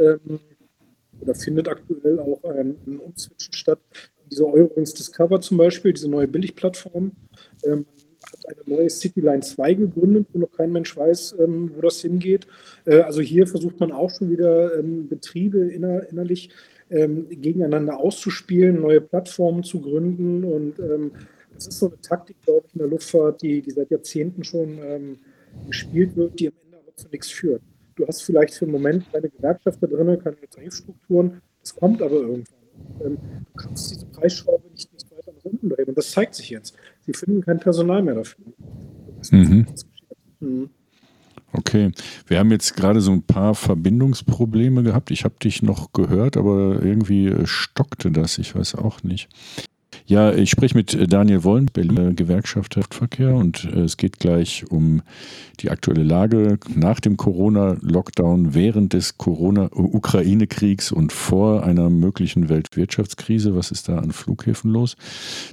[1.19, 3.79] oder findet aktuell auch ein, ein Umswitchen statt
[4.29, 7.11] diese Eurowings Discover zum Beispiel, diese neue Billigplattform,
[7.63, 7.85] ähm,
[8.47, 12.47] hat eine neue Cityline 2 gegründet, wo noch kein Mensch weiß, ähm, wo das hingeht.
[12.85, 16.49] Äh, also hier versucht man auch schon wieder ähm, Betriebe inner, innerlich
[16.89, 20.43] ähm, gegeneinander auszuspielen, neue Plattformen zu gründen.
[20.43, 21.11] Und ähm,
[21.53, 24.77] das ist so eine Taktik, glaube ich, in der Luftfahrt, die, die seit Jahrzehnten schon
[24.81, 25.17] ähm,
[25.67, 27.61] gespielt wird, die am Ende aber zu nichts führt.
[27.95, 32.15] Du hast vielleicht für einen Moment keine Gewerkschaft da drin, keine Tarifstrukturen, das kommt aber
[32.15, 32.56] irgendwann.
[33.03, 35.89] Ähm, du kannst diese Preisschraube nicht, nicht weiter nach unten drehen.
[35.89, 36.75] Und das zeigt sich jetzt.
[37.05, 38.45] Sie finden kein Personal mehr dafür.
[39.31, 39.65] Mhm.
[40.39, 40.69] Mhm.
[41.53, 41.91] Okay,
[42.27, 45.11] wir haben jetzt gerade so ein paar Verbindungsprobleme gehabt.
[45.11, 48.37] Ich habe dich noch gehört, aber irgendwie stockte das.
[48.37, 49.29] Ich weiß auch nicht.
[50.09, 54.63] Ja, ich spreche mit äh, Daniel Wollen, Berliner Gewerkschaft Luftverkehr und äh, es geht gleich
[54.71, 55.01] um
[55.59, 63.53] die aktuelle Lage nach dem Corona-Lockdown, während des Corona-Ukraine-Kriegs und vor einer möglichen Weltwirtschaftskrise.
[63.53, 64.95] Was ist da an Flughäfen los?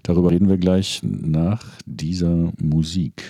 [0.05, 3.25] Darüber reden wir gleich nach dieser Musik.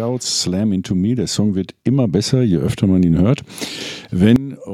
[0.00, 1.14] Blackouts, Slam Into Me.
[1.14, 3.42] Der Song wird immer besser, je öfter man ihn hört.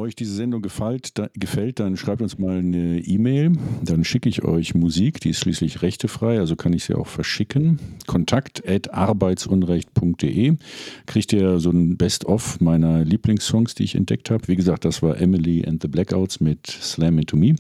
[0.07, 3.55] Euch diese Sendung gefällt, da, gefällt dann schreibt uns mal eine E-Mail.
[3.83, 7.81] Dann schicke ich euch Musik, die ist schließlich rechtefrei, also kann ich sie auch verschicken.
[8.07, 10.59] Kontakt arbeitsunrecht.de.
[11.07, 14.47] Kriegt ihr so ein Best-of meiner Lieblingssongs, die ich entdeckt habe.
[14.47, 17.57] Wie gesagt, das war Emily and the Blackouts mit Slam Into Me.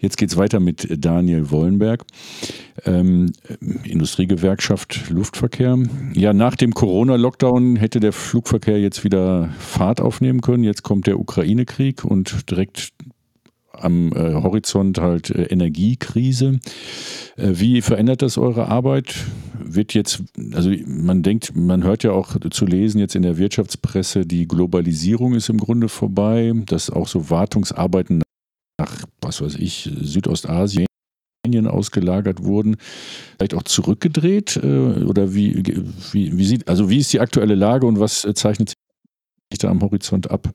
[0.00, 2.04] Jetzt geht es weiter mit Daniel Wollenberg.
[2.86, 3.30] Ähm,
[3.84, 5.78] Industriegewerkschaft Luftverkehr.
[6.14, 10.64] Ja, nach dem Corona-Lockdown hätte der Flugverkehr jetzt wieder Fahrt aufnehmen können.
[10.64, 12.92] Jetzt kommt der Ukraine-Krieg und direkt
[13.72, 16.60] am äh, Horizont halt äh, Energiekrise.
[17.36, 19.14] Äh, wie verändert das eure Arbeit?
[19.58, 24.26] Wird jetzt, also man denkt, man hört ja auch zu lesen jetzt in der Wirtschaftspresse,
[24.26, 28.22] die Globalisierung ist im Grunde vorbei, dass auch so Wartungsarbeiten
[28.78, 30.86] nach, was weiß ich, Südostasien
[31.66, 32.76] ausgelagert wurden,
[33.36, 34.56] vielleicht auch zurückgedreht?
[34.62, 35.62] Äh, oder wie,
[36.12, 39.80] wie, wie sieht, also wie ist die aktuelle Lage und was zeichnet sich da am
[39.82, 40.54] Horizont ab?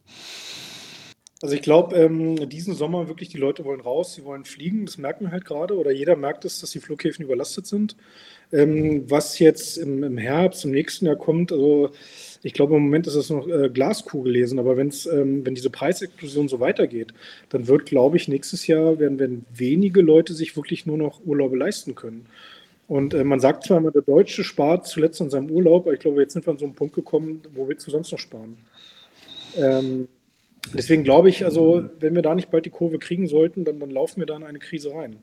[1.41, 4.97] Also ich glaube, ähm, diesen Sommer wirklich die Leute wollen raus, sie wollen fliegen, das
[4.97, 7.95] merken wir halt gerade oder jeder merkt es, dass die Flughäfen überlastet sind.
[8.51, 11.91] Ähm, was jetzt im, im, Herbst, im nächsten Jahr kommt, also
[12.43, 15.69] ich glaube im Moment ist das noch äh, Glaskugel lesen, aber wenn's, ähm, wenn diese
[15.69, 17.13] Preisexplosion so weitergeht,
[17.49, 21.55] dann wird, glaube ich, nächstes Jahr werden, werden wenige Leute sich wirklich nur noch Urlaube
[21.57, 22.25] leisten können.
[22.89, 25.99] Und äh, man sagt zwar immer, der Deutsche spart zuletzt an seinem Urlaub, aber ich
[26.01, 28.57] glaube, jetzt sind wir an so einen Punkt gekommen, wo willst du sonst noch sparen?
[29.55, 30.07] Ähm,
[30.73, 33.89] Deswegen glaube ich, also wenn wir da nicht bald die Kurve kriegen sollten, dann, dann
[33.89, 35.17] laufen wir da in eine Krise rein.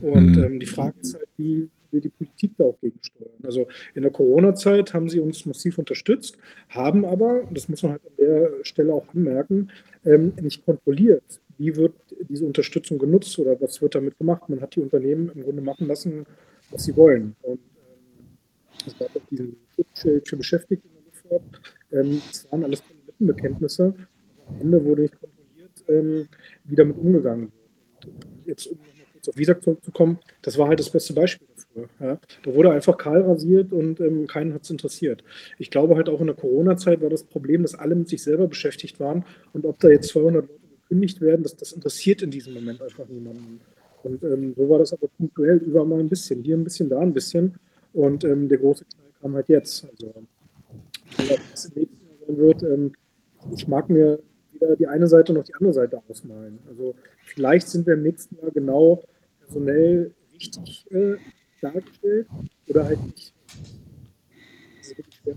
[0.00, 0.44] Und mhm.
[0.44, 3.30] ähm, die Frage ist halt, wie wir die Politik da auch gegensteuern.
[3.42, 6.36] Also in der Corona-Zeit haben sie uns massiv unterstützt,
[6.68, 9.70] haben aber, das muss man halt an der Stelle auch anmerken,
[10.04, 11.94] ähm, nicht kontrolliert, wie wird
[12.28, 14.48] diese Unterstützung genutzt oder was wird damit gemacht.
[14.48, 16.26] Man hat die Unternehmen im Grunde machen lassen,
[16.70, 17.34] was sie wollen.
[17.42, 18.26] Und ähm,
[18.86, 20.88] es gab auch diesen Schutzschild für Beschäftigte.
[21.92, 23.94] Ähm, das waren alles Lippenbekenntnisse
[24.60, 26.28] Ende wurde nicht kontrolliert, ähm,
[26.64, 27.52] wie damit umgegangen
[28.02, 28.16] wird.
[28.46, 31.88] Jetzt, um nochmal kurz auf Visa zurückzukommen, das war halt das beste Beispiel dafür.
[32.00, 32.20] Ja.
[32.44, 35.22] Da wurde einfach kahl rasiert und ähm, keinen hat es interessiert.
[35.58, 38.46] Ich glaube halt auch in der Corona-Zeit war das Problem, dass alle mit sich selber
[38.46, 42.54] beschäftigt waren und ob da jetzt 200 Leute gekündigt werden, das, das interessiert in diesem
[42.54, 43.60] Moment einfach niemanden.
[44.02, 46.42] Und ähm, so war das aber punktuell überall mal ein bisschen.
[46.42, 47.54] Hier ein bisschen, da ein bisschen.
[47.92, 49.84] Und ähm, der große Knall kam halt jetzt.
[49.84, 50.14] Also,
[51.52, 52.92] was im nächsten Jahr sein wird, ähm,
[53.54, 54.20] ich mag mir
[54.60, 56.58] weder die eine Seite noch die andere Seite ausmalen.
[56.68, 56.94] Also
[57.24, 59.02] vielleicht sind wir im nächsten Jahr genau
[59.40, 61.16] personell richtig äh,
[61.60, 62.26] dargestellt
[62.68, 63.34] oder halt nicht.
[65.10, 65.34] Schwer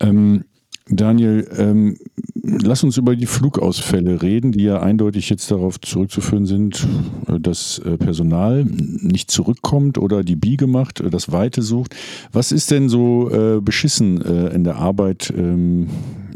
[0.00, 0.44] ähm,
[0.92, 1.96] Daniel, ähm,
[2.34, 6.86] lass uns über die Flugausfälle reden, die ja eindeutig jetzt darauf zurückzuführen sind,
[7.28, 11.94] äh, dass äh, Personal nicht zurückkommt oder die Biege macht, äh, das Weite sucht.
[12.32, 15.88] Was ist denn so äh, beschissen äh, in der Arbeit ähm,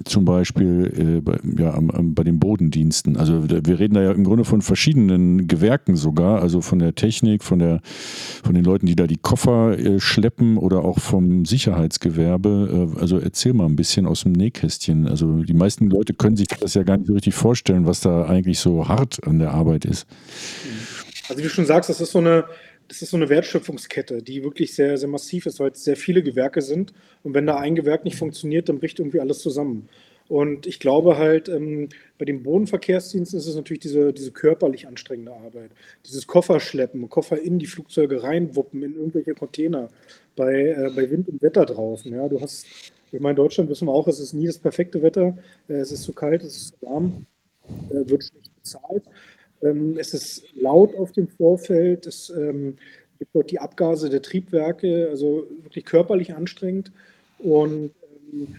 [0.05, 3.17] zum Beispiel äh, bei, ja, am, am, bei den Bodendiensten?
[3.17, 7.43] Also wir reden da ja im Grunde von verschiedenen Gewerken sogar, also von der Technik,
[7.45, 7.81] von, der,
[8.43, 12.93] von den Leuten, die da die Koffer schleppen oder auch vom Sicherheitsgewerbe.
[13.01, 15.09] also erzähl mal ein bisschen aus dem Nähkästchen.
[15.09, 18.27] Also die meisten Leute können sich das ja gar nicht so richtig vorstellen, was da
[18.27, 20.07] eigentlich so hart an der Arbeit ist.
[21.29, 22.45] Also wie du schon sagst, das ist so eine,
[22.89, 26.23] das ist so eine Wertschöpfungskette, die wirklich sehr, sehr massiv ist, weil es sehr viele
[26.23, 26.93] Gewerke sind.
[27.23, 29.89] Und wenn da ein Gewerk nicht funktioniert, dann bricht irgendwie alles zusammen.
[30.29, 35.33] Und ich glaube halt, ähm, bei den Bodenverkehrsdiensten ist es natürlich diese, diese körperlich anstrengende
[35.33, 35.71] Arbeit.
[36.07, 39.89] Dieses Kofferschleppen, Koffer in die Flugzeuge reinwuppen, in irgendwelche Container,
[40.35, 42.13] bei, äh, bei Wind und Wetter draußen.
[42.13, 42.67] Ja, du hast
[43.15, 45.37] ich meine, in Deutschland wissen wir auch, es ist nie das perfekte Wetter.
[45.69, 47.27] Äh, es ist zu kalt, es ist zu warm,
[47.91, 49.05] äh, wird schlecht bezahlt.
[49.65, 52.07] Ähm, es ist laut auf dem Vorfeld.
[52.07, 52.77] Es ähm,
[53.19, 56.93] gibt dort die Abgase der Triebwerke, also wirklich körperlich anstrengend.
[57.39, 57.91] Und
[58.33, 58.55] ähm,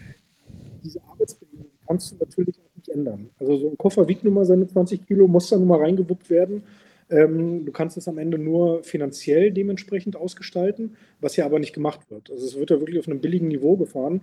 [0.84, 3.30] diese Arbeitsbedingungen kannst du natürlich auch nicht ändern.
[3.38, 6.30] Also so ein Koffer wiegt nun mal seine 20 Kilo, muss dann nun mal reingewuppt
[6.30, 6.62] werden.
[7.08, 12.32] Du kannst es am Ende nur finanziell dementsprechend ausgestalten, was ja aber nicht gemacht wird.
[12.32, 14.22] Also es wird ja wirklich auf einem billigen Niveau gefahren.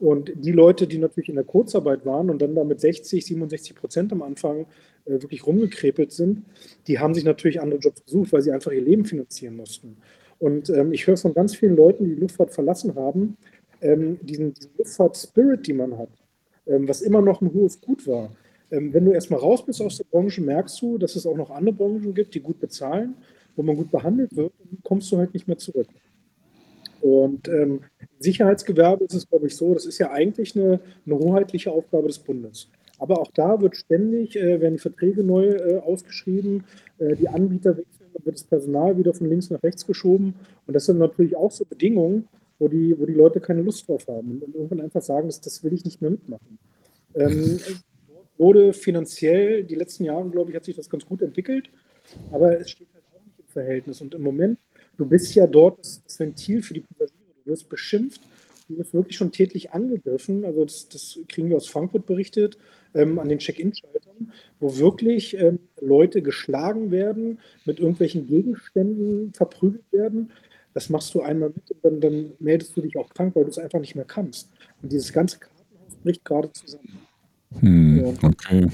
[0.00, 3.76] Und die Leute, die natürlich in der Kurzarbeit waren und dann da mit 60, 67
[3.76, 4.66] Prozent am Anfang
[5.04, 6.44] wirklich rumgekrepelt sind,
[6.86, 9.96] die haben sich natürlich andere Jobs gesucht, weil sie einfach ihr Leben finanzieren mussten.
[10.38, 13.36] Und ähm, ich höre von ganz vielen Leuten, die die Luftfahrt verlassen haben,
[13.80, 16.10] ähm, diesen, diesen Luftfahrt-Spirit, die man hat,
[16.66, 18.34] ähm, was immer noch ein hohes Gut war,
[18.72, 21.50] ähm, wenn du erstmal raus bist aus der Branche, merkst du, dass es auch noch
[21.50, 23.14] andere Branchen gibt, die gut bezahlen,
[23.54, 25.88] wo man gut behandelt wird, und kommst du halt nicht mehr zurück.
[27.02, 27.80] Und ähm,
[28.18, 32.18] Sicherheitsgewerbe ist es, glaube ich, so, das ist ja eigentlich eine, eine hoheitliche Aufgabe des
[32.18, 32.68] Bundes.
[33.02, 36.64] Aber auch da wird ständig, äh, werden Verträge neu äh, ausgeschrieben,
[36.98, 40.34] äh, die Anbieter wechseln dann wird das Personal wieder von links nach rechts geschoben.
[40.66, 42.28] Und das sind natürlich auch so Bedingungen,
[42.58, 45.64] wo die, wo die Leute keine Lust drauf haben und, irgendwann einfach sagen, das, das
[45.64, 46.58] will ich nicht mehr mitmachen.
[47.14, 47.58] Ähm,
[48.38, 51.70] wurde finanziell, die letzten Jahre, glaube ich, hat sich das ganz gut entwickelt,
[52.30, 54.00] aber es steht halt auch nicht im Verhältnis.
[54.00, 54.58] Und im Moment,
[54.96, 58.20] du bist ja dort das, das Ventil für die Passagiere, du wirst beschimpft,
[58.68, 60.44] du wirst wirklich schon tätlich angegriffen.
[60.44, 62.58] Also das, das kriegen wir aus Frankfurt berichtet,
[62.94, 70.30] ähm, an den Check-in-Schaltern, wo wirklich ähm, Leute geschlagen werden, mit irgendwelchen Gegenständen verprügelt werden.
[70.74, 73.50] Das machst du einmal mit und dann, dann meldest du dich auch krank, weil du
[73.50, 74.50] es einfach nicht mehr kannst.
[74.82, 76.98] Und dieses ganze Kartenhaus bricht gerade zusammen.
[77.60, 78.66] Hm, okay.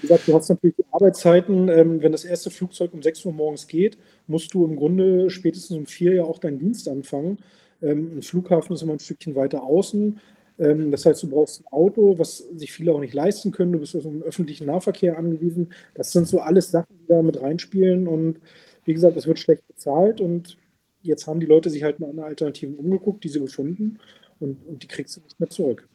[0.00, 1.68] Wie gesagt, du hast natürlich die Arbeitszeiten.
[1.68, 5.76] Ähm, wenn das erste Flugzeug um 6 Uhr morgens geht, musst du im Grunde spätestens
[5.76, 7.38] um 4 ja auch deinen Dienst anfangen.
[7.82, 10.20] Ähm, ein Flughafen ist immer ein Stückchen weiter außen.
[10.60, 13.72] Ähm, das heißt, du brauchst ein Auto, was sich viele auch nicht leisten können.
[13.72, 15.72] Du bist auf den öffentlichen Nahverkehr angewiesen.
[15.94, 18.06] Das sind so alles Sachen, die da mit reinspielen.
[18.06, 18.40] Und
[18.84, 20.20] wie gesagt, es wird schlecht bezahlt.
[20.20, 20.58] Und
[21.02, 23.98] jetzt haben die Leute sich halt nach Alternativen umgeguckt, die sie gefunden.
[24.38, 25.88] Und, und die kriegst du nicht mehr zurück.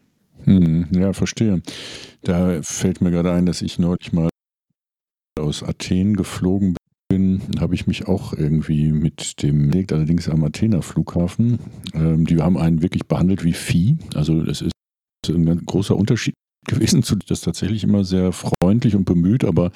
[0.44, 1.62] Hm, ja, verstehe.
[2.24, 4.30] Da fällt mir gerade ein, dass ich neulich mal
[5.40, 6.76] aus Athen geflogen
[7.08, 11.60] bin, habe ich mich auch irgendwie mit dem, liegt allerdings am Athener Flughafen.
[11.94, 13.98] Ähm, die haben einen wirklich behandelt wie Vieh.
[14.14, 14.72] Also es ist
[15.28, 16.34] ein großer Unterschied
[16.68, 19.72] gewesen zu das tatsächlich immer sehr freundlich und bemüht, aber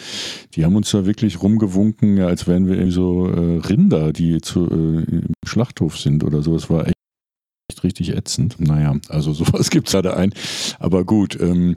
[0.56, 4.66] die haben uns da wirklich rumgewunken, als wären wir irgendwie so äh, Rinder, die zu,
[4.66, 6.56] äh, im Schlachthof sind oder so.
[6.56, 8.60] Es war echt richtig ätzend.
[8.60, 10.34] Naja, also sowas gibt es leider ein.
[10.80, 11.40] Aber gut.
[11.40, 11.76] Ähm,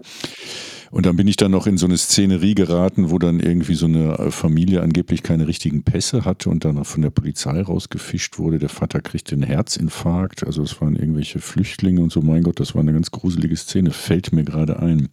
[0.93, 3.87] und dann bin ich dann noch in so eine Szenerie geraten, wo dann irgendwie so
[3.87, 8.59] eine Familie angeblich keine richtigen Pässe hatte und dann von der Polizei rausgefischt wurde.
[8.59, 10.45] Der Vater kriegte einen Herzinfarkt.
[10.45, 12.21] Also es waren irgendwelche Flüchtlinge und so.
[12.21, 13.91] Mein Gott, das war eine ganz gruselige Szene.
[13.91, 15.09] Fällt mir gerade ein.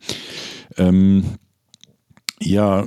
[0.75, 1.23] Ähm,
[2.41, 2.85] ja,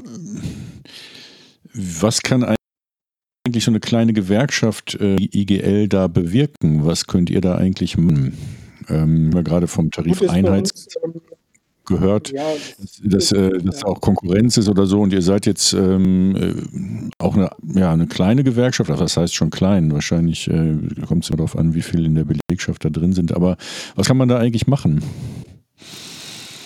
[1.73, 6.85] was kann eigentlich so eine kleine Gewerkschaft äh, IGL da bewirken?
[6.85, 8.37] Was könnt ihr da eigentlich machen?
[8.91, 10.89] Ähm, gerade vom Tarifeinheits
[11.87, 12.45] gehört, ja,
[12.79, 17.23] dass, dass, äh, dass auch Konkurrenz ist oder so und ihr seid jetzt ähm, äh,
[17.23, 19.93] auch eine, ja, eine kleine Gewerkschaft, was heißt schon klein?
[19.93, 20.77] Wahrscheinlich äh,
[21.07, 23.57] kommt es ja darauf an, wie viel in der Belegschaft da drin sind, aber
[23.95, 25.03] was kann man da eigentlich machen?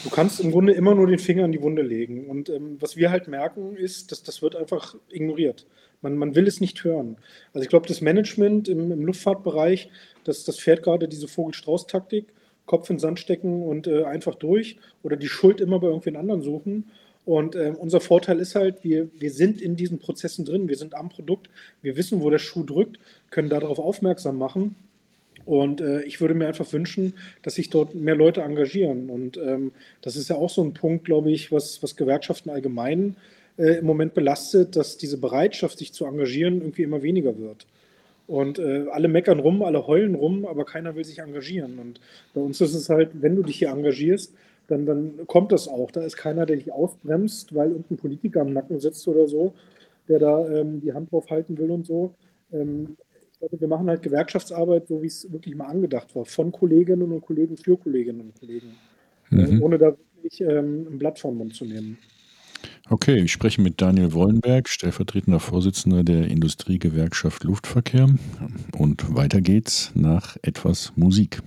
[0.04, 2.96] Du kannst im Grunde immer nur den Finger in die Wunde legen und ähm, was
[2.96, 5.66] wir halt merken ist, dass das wird einfach ignoriert.
[6.02, 7.16] Man, man will es nicht hören.
[7.52, 9.90] Also ich glaube, das Management im, im Luftfahrtbereich,
[10.24, 12.26] das, das fährt gerade diese Vogel-Strauß-Taktik
[12.66, 16.16] Kopf in den Sand stecken und äh, einfach durch oder die Schuld immer bei irgendwen
[16.16, 16.90] anderen suchen.
[17.24, 20.94] Und äh, unser Vorteil ist halt, wir, wir sind in diesen Prozessen drin, wir sind
[20.94, 21.50] am Produkt,
[21.82, 23.00] wir wissen, wo der Schuh drückt,
[23.30, 24.76] können darauf aufmerksam machen.
[25.44, 29.10] Und äh, ich würde mir einfach wünschen, dass sich dort mehr Leute engagieren.
[29.10, 33.16] Und ähm, das ist ja auch so ein Punkt, glaube ich, was, was Gewerkschaften allgemein
[33.56, 37.66] äh, im Moment belastet, dass diese Bereitschaft, sich zu engagieren, irgendwie immer weniger wird.
[38.26, 41.78] Und äh, alle meckern rum, alle heulen rum, aber keiner will sich engagieren.
[41.78, 42.00] Und
[42.34, 44.34] bei uns ist es halt, wenn du dich hier engagierst,
[44.66, 45.90] dann, dann kommt das auch.
[45.90, 49.54] Da ist keiner, der dich ausbremst, weil irgendein Politiker am Nacken sitzt oder so,
[50.08, 52.14] der da ähm, die Hand drauf halten will und so.
[52.52, 52.96] Ähm,
[53.32, 57.12] ich glaube, wir machen halt Gewerkschaftsarbeit, so wie es wirklich mal angedacht war, von Kolleginnen
[57.12, 58.74] und Kollegen für Kolleginnen und Kollegen,
[59.30, 59.38] mhm.
[59.38, 61.98] äh, ohne da wirklich ähm, ein Blatt vom Mund zu nehmen.
[62.88, 68.08] Okay, ich spreche mit Daniel Wollenberg, stellvertretender Vorsitzender der Industriegewerkschaft Luftverkehr.
[68.78, 71.42] Und weiter geht's nach etwas Musik.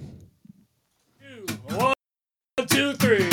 [1.69, 1.93] One,
[2.67, 3.23] two, three.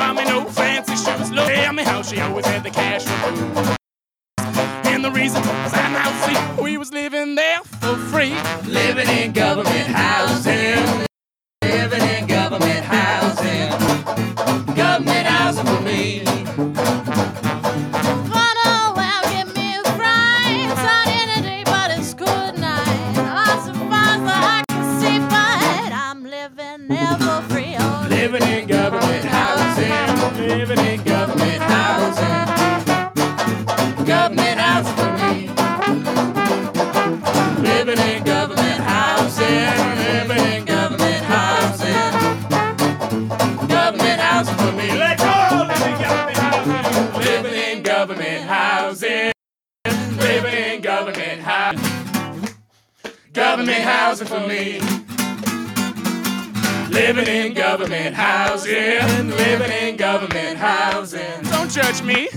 [0.00, 1.30] buy me no fancy shoes.
[1.30, 3.76] Look at me how she always had the cash for food.
[4.92, 8.34] And the reason was I now see we was living there for free.
[8.64, 11.09] Living in government housing.
[53.60, 54.80] Government housing for me.
[56.88, 61.42] Living in government housing, living in government housing.
[61.42, 62.30] Don't judge me.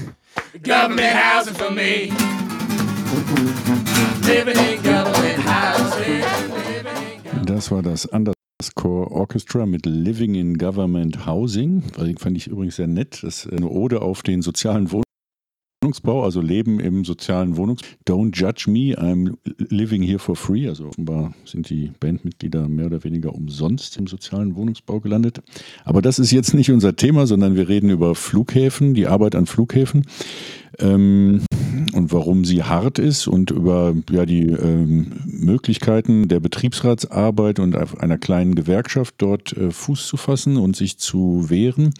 [0.61, 2.11] Government housing for me.
[4.27, 6.25] Living in government housing.
[7.45, 11.83] Das war das Underscore Orchestra mit Living in Government Housing.
[11.97, 13.23] Also, fand ich übrigens sehr nett.
[13.23, 15.02] Das ist eine Ode auf den sozialen Wohnungsbau,
[16.23, 17.87] also Leben im sozialen Wohnungsbau.
[18.07, 20.67] Don't judge me, I'm living here for free.
[20.67, 25.41] Also offenbar sind die Bandmitglieder mehr oder weniger umsonst im sozialen Wohnungsbau gelandet.
[25.83, 29.45] Aber das ist jetzt nicht unser Thema, sondern wir reden über Flughäfen, die Arbeit an
[29.45, 30.05] Flughäfen.
[30.79, 31.41] Ähm,
[31.93, 38.17] und warum sie hart ist und über ja, die ähm, Möglichkeiten der Betriebsratsarbeit und einer
[38.17, 41.93] kleinen Gewerkschaft dort äh, Fuß zu fassen und sich zu wehren.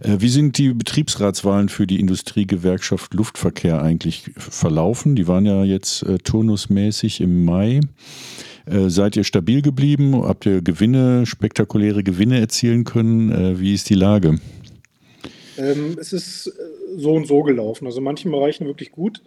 [0.00, 5.16] Äh, wie sind die Betriebsratswahlen für die Industriegewerkschaft Luftverkehr eigentlich verlaufen?
[5.16, 7.80] Die waren ja jetzt äh, turnusmäßig im Mai.
[8.66, 10.14] Äh, seid ihr stabil geblieben?
[10.22, 13.32] Habt ihr Gewinne, spektakuläre Gewinne erzielen können?
[13.32, 14.38] Äh, wie ist die Lage?
[15.58, 16.50] Ähm, es ist äh,
[16.96, 17.86] so und so gelaufen.
[17.86, 19.22] Also in manchen Bereichen wirklich gut,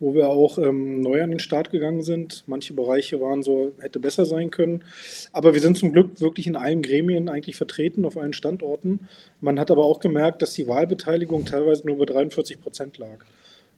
[0.00, 2.44] wo wir auch ähm, neu an den Start gegangen sind.
[2.46, 4.84] Manche Bereiche waren so, hätte besser sein können.
[5.32, 9.08] Aber wir sind zum Glück wirklich in allen Gremien eigentlich vertreten, auf allen Standorten.
[9.40, 13.24] Man hat aber auch gemerkt, dass die Wahlbeteiligung teilweise nur bei 43 Prozent lag.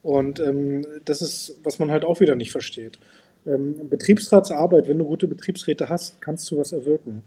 [0.02, 2.98] Und ähm, das ist, was man halt auch wieder nicht versteht.
[3.46, 7.22] Ähm, Betriebsratsarbeit, wenn du gute Betriebsräte hast, kannst du was erwirken.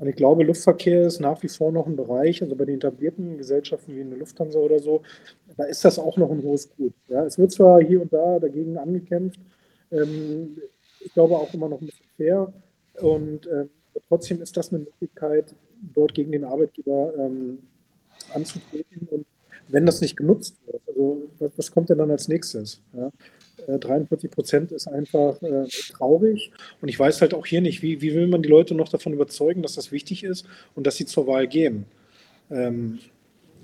[0.00, 3.36] Und ich glaube, Luftverkehr ist nach wie vor noch ein Bereich, also bei den etablierten
[3.36, 5.02] Gesellschaften wie eine Lufthansa oder so,
[5.58, 6.94] da ist das auch noch ein hohes Gut.
[7.08, 9.38] Ja, es wird zwar hier und da dagegen angekämpft,
[9.92, 10.56] ähm,
[11.00, 12.50] ich glaube auch immer noch ein bisschen fair.
[12.94, 13.68] Und ähm,
[14.08, 15.54] trotzdem ist das eine Möglichkeit,
[15.94, 17.58] dort gegen den Arbeitgeber ähm,
[18.32, 19.06] anzutreten.
[19.10, 19.26] Und
[19.68, 22.80] wenn das nicht genutzt wird, also was, was kommt denn dann als nächstes?
[22.94, 23.10] Ja?
[23.66, 26.52] 43 Prozent ist einfach äh, traurig.
[26.80, 29.12] Und ich weiß halt auch hier nicht, wie, wie will man die Leute noch davon
[29.12, 31.86] überzeugen, dass das wichtig ist und dass sie zur Wahl gehen.
[32.50, 32.98] Ähm,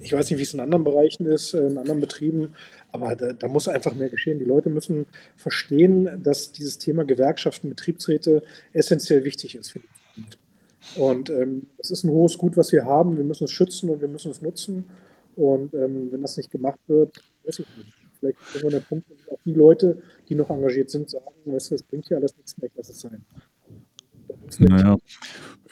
[0.01, 2.55] ich weiß nicht, wie es in anderen Bereichen ist, äh, in anderen Betrieben,
[2.93, 4.39] aber da, da, muss einfach mehr geschehen.
[4.39, 8.43] Die Leute müssen verstehen, dass dieses Thema Gewerkschaften, Betriebsräte
[8.73, 10.39] essentiell wichtig ist für die Zukunft.
[10.97, 13.17] Und ähm, ist ein hohes Gut, was wir haben.
[13.17, 14.85] Wir müssen es schützen und wir müssen es nutzen.
[15.35, 18.06] Und ähm, wenn das nicht gemacht wird, weiß ich nicht.
[18.19, 21.71] Vielleicht ist irgendwann der Punkt, dass auch die Leute, die noch engagiert sind, sagen, weißt
[21.71, 23.25] du, das bringt ja alles nichts mehr, lass es sein.
[24.59, 24.97] Naja,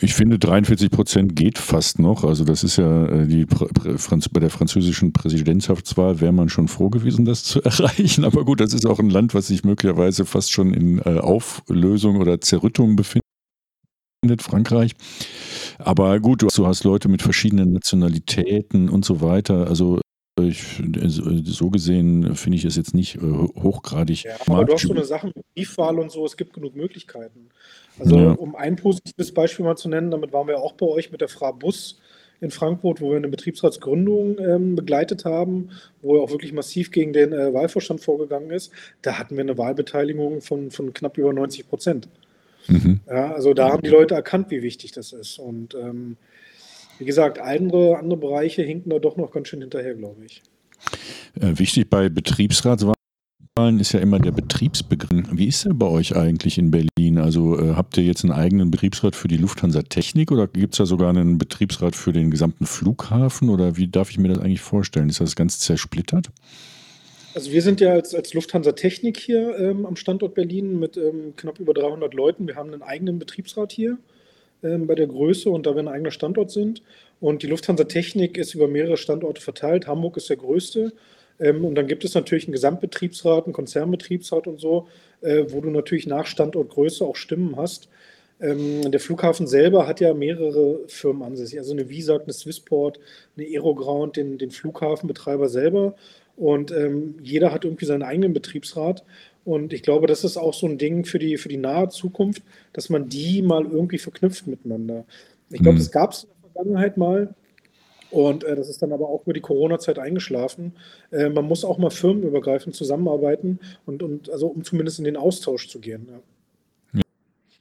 [0.00, 2.24] ich finde 43 Prozent geht fast noch.
[2.24, 7.24] Also das ist ja äh, die bei der französischen Präsidentschaftswahl wäre man schon froh gewesen,
[7.24, 8.24] das zu erreichen.
[8.24, 12.16] Aber gut, das ist auch ein Land, was sich möglicherweise fast schon in äh, Auflösung
[12.16, 13.22] oder Zerrüttung befindet.
[14.38, 14.92] Frankreich.
[15.78, 19.68] Aber gut, du hast Leute mit verschiedenen Nationalitäten und so weiter.
[19.68, 20.00] Also
[20.42, 20.82] ich,
[21.44, 24.24] so gesehen finde ich es jetzt nicht äh, hochgradig.
[24.24, 27.50] Ja, aber du hast so eine Sache mit Briefwahl und so, es gibt genug Möglichkeiten.
[27.98, 28.30] Also ja.
[28.32, 31.28] um ein positives Beispiel mal zu nennen, damit waren wir auch bei euch mit der
[31.28, 32.00] Frau Bus
[32.40, 35.70] in Frankfurt, wo wir eine Betriebsratsgründung ähm, begleitet haben,
[36.02, 38.72] wo er auch wirklich massiv gegen den äh, Wahlvorstand vorgegangen ist.
[39.02, 42.08] Da hatten wir eine Wahlbeteiligung von, von knapp über 90 Prozent.
[42.66, 43.00] Mhm.
[43.06, 45.38] Ja, also da haben die Leute erkannt, wie wichtig das ist.
[45.38, 46.16] Und ähm,
[46.98, 50.42] wie gesagt, andere, andere Bereiche hinken da doch noch ganz schön hinterher, glaube ich.
[51.40, 52.94] Äh, wichtig bei Betriebsratswahlen
[53.80, 55.26] ist ja immer der Betriebsbegriff.
[55.32, 57.18] Wie ist der bei euch eigentlich in Berlin?
[57.18, 60.78] Also äh, habt ihr jetzt einen eigenen Betriebsrat für die Lufthansa Technik oder gibt es
[60.78, 63.48] da sogar einen Betriebsrat für den gesamten Flughafen?
[63.48, 65.08] Oder wie darf ich mir das eigentlich vorstellen?
[65.08, 66.30] Ist das ganz zersplittert?
[67.34, 71.34] Also wir sind ja als, als Lufthansa Technik hier ähm, am Standort Berlin mit ähm,
[71.36, 72.46] knapp über 300 Leuten.
[72.46, 73.98] Wir haben einen eigenen Betriebsrat hier
[74.86, 76.82] bei der Größe und da wir ein eigener Standort sind.
[77.20, 79.86] Und die Lufthansa Technik ist über mehrere Standorte verteilt.
[79.86, 80.92] Hamburg ist der größte.
[81.40, 84.88] Ähm, und dann gibt es natürlich einen Gesamtbetriebsrat, einen Konzernbetriebsrat und so,
[85.20, 87.88] äh, wo du natürlich nach Standortgröße auch Stimmen hast.
[88.40, 91.58] Ähm, der Flughafen selber hat ja mehrere Firmen an sich.
[91.58, 92.98] Also eine Visag, eine Swissport,
[93.36, 95.94] eine Aeroground, den, den Flughafenbetreiber selber.
[96.36, 99.04] Und ähm, jeder hat irgendwie seinen eigenen Betriebsrat.
[99.44, 102.42] Und ich glaube, das ist auch so ein Ding für die, für die nahe Zukunft,
[102.72, 105.04] dass man die mal irgendwie verknüpft miteinander.
[105.50, 105.80] Ich glaube, Mhm.
[105.80, 107.34] das gab es in der Vergangenheit mal.
[108.10, 110.72] Und äh, das ist dann aber auch über die Corona-Zeit eingeschlafen.
[111.10, 115.68] Äh, man muss auch mal firmenübergreifend zusammenarbeiten und, und also um zumindest in den Austausch
[115.68, 116.06] zu gehen.
[116.10, 116.20] Ja.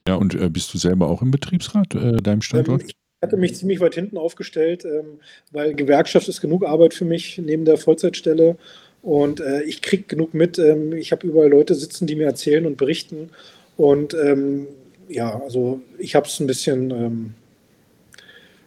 [0.06, 2.82] Ja, und äh, bist du selber auch im Betriebsrat, äh, deinem Standort?
[2.82, 5.18] Ähm, ich hatte mich ziemlich weit hinten aufgestellt, ähm,
[5.50, 8.58] weil Gewerkschaft ist genug Arbeit für mich neben der Vollzeitstelle.
[9.04, 10.58] Und äh, ich kriege genug mit.
[10.58, 13.30] Ähm, ich habe überall Leute sitzen, die mir erzählen und berichten.
[13.76, 14.66] Und ähm,
[15.08, 17.34] ja, also ich habe es ein bisschen ähm,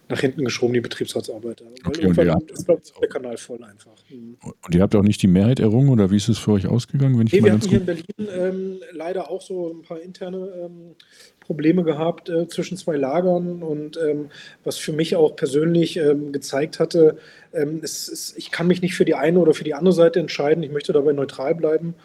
[0.10, 1.62] nach hinten geschoben, die Betriebsratsarbeit.
[1.62, 2.68] Weil Okay, und irgendwann ihr ist,
[3.02, 3.96] der Kanal voll einfach.
[4.10, 4.38] Mhm.
[4.42, 7.20] Und ihr habt auch nicht die Mehrheit errungen oder wie ist es für euch ausgegangen,
[7.20, 10.50] wenn ich Nee, wir hatten hier in Berlin ähm, leider auch so ein paar interne
[10.66, 10.96] ähm,
[11.40, 14.30] Probleme gehabt äh, zwischen zwei Lagern und ähm,
[14.64, 17.18] was für mich auch persönlich ähm, gezeigt hatte,
[17.54, 20.20] ähm, es, es, ich kann mich nicht für die eine oder für die andere Seite
[20.20, 21.96] entscheiden, ich möchte dabei neutral bleiben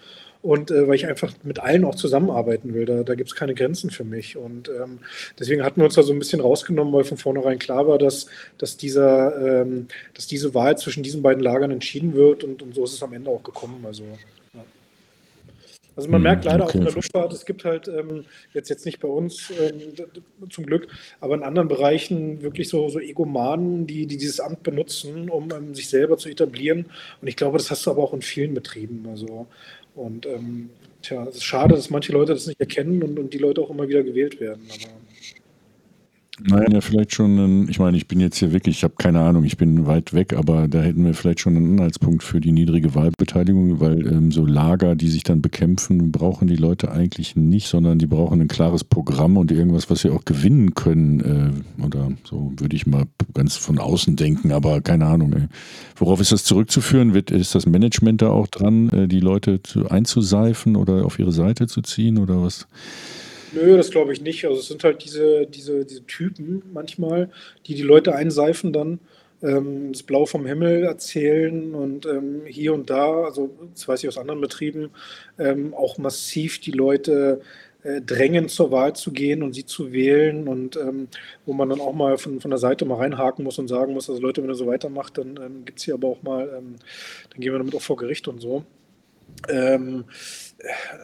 [0.42, 3.54] und äh, weil ich einfach mit allen auch zusammenarbeiten will, da, da gibt es keine
[3.54, 4.98] Grenzen für mich und ähm,
[5.38, 8.26] deswegen hatten wir uns da so ein bisschen rausgenommen, weil von vornherein klar war, dass,
[8.58, 12.84] dass, dieser, ähm, dass diese Wahl zwischen diesen beiden Lagern entschieden wird und, und so
[12.84, 14.04] ist es am Ende auch gekommen, also
[14.54, 14.64] ja.
[15.94, 16.92] Also man Hm, merkt leider auch okay, in der.
[16.94, 18.24] Luftfahrt, es gibt halt ähm,
[18.54, 19.94] jetzt, jetzt nicht bei uns ähm,
[20.50, 20.88] zum Glück,
[21.20, 25.74] aber in anderen Bereichen wirklich so, so Egomanen, die, die dieses Amt benutzen, um ähm,
[25.74, 26.86] sich selber zu etablieren.
[27.20, 29.06] Und ich glaube, das hast du aber auch in vielen Betrieben.
[29.10, 29.46] Also,
[29.94, 30.70] und ähm,
[31.02, 33.70] tja, es ist schade, dass manche Leute das nicht erkennen und, und die Leute auch
[33.70, 34.62] immer wieder gewählt werden.
[34.68, 35.01] Aber
[36.44, 39.20] Naja, ja, vielleicht schon, ein, ich meine, ich bin jetzt hier wirklich, ich habe keine
[39.20, 42.52] Ahnung, ich bin weit weg, aber da hätten wir vielleicht schon einen Anhaltspunkt für die
[42.52, 47.68] niedrige Wahlbeteiligung, weil ähm, so Lager, die sich dann bekämpfen, brauchen die Leute eigentlich nicht,
[47.68, 51.20] sondern die brauchen ein klares Programm und irgendwas, was sie auch gewinnen können.
[51.20, 55.32] Äh, oder so würde ich mal ganz von außen denken, aber keine Ahnung.
[55.34, 55.48] Ey.
[55.96, 57.14] Worauf ist das zurückzuführen?
[57.14, 61.32] Wird, ist das Management da auch dran, äh, die Leute zu, einzuseifen oder auf ihre
[61.32, 62.66] Seite zu ziehen oder was?
[63.54, 64.44] Nö, das glaube ich nicht.
[64.46, 67.30] Also es sind halt diese, diese, diese Typen manchmal,
[67.66, 68.98] die die Leute einseifen dann,
[69.42, 74.08] ähm, das Blau vom Himmel erzählen und ähm, hier und da, also das weiß ich
[74.08, 74.90] aus anderen Betrieben,
[75.38, 77.42] ähm, auch massiv die Leute
[77.82, 81.08] äh, drängen, zur Wahl zu gehen und sie zu wählen und ähm,
[81.44, 84.08] wo man dann auch mal von, von der Seite mal reinhaken muss und sagen muss,
[84.08, 86.76] also Leute, wenn ihr so weitermacht, dann ähm, gibt es hier aber auch mal, ähm,
[87.30, 88.64] dann gehen wir damit auch vor Gericht und so.
[89.48, 90.04] Ähm,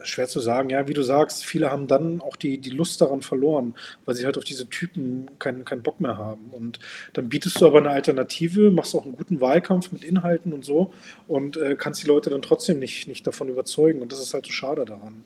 [0.05, 3.22] schwer zu sagen, ja, wie du sagst, viele haben dann auch die, die Lust daran
[3.22, 3.74] verloren,
[4.05, 6.51] weil sie halt auf diese Typen keinen, keinen Bock mehr haben.
[6.51, 6.79] Und
[7.12, 10.93] dann bietest du aber eine Alternative, machst auch einen guten Wahlkampf mit Inhalten und so
[11.26, 14.01] und äh, kannst die Leute dann trotzdem nicht, nicht davon überzeugen.
[14.01, 15.24] Und das ist halt so schade daran.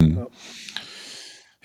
[0.00, 0.26] Ja.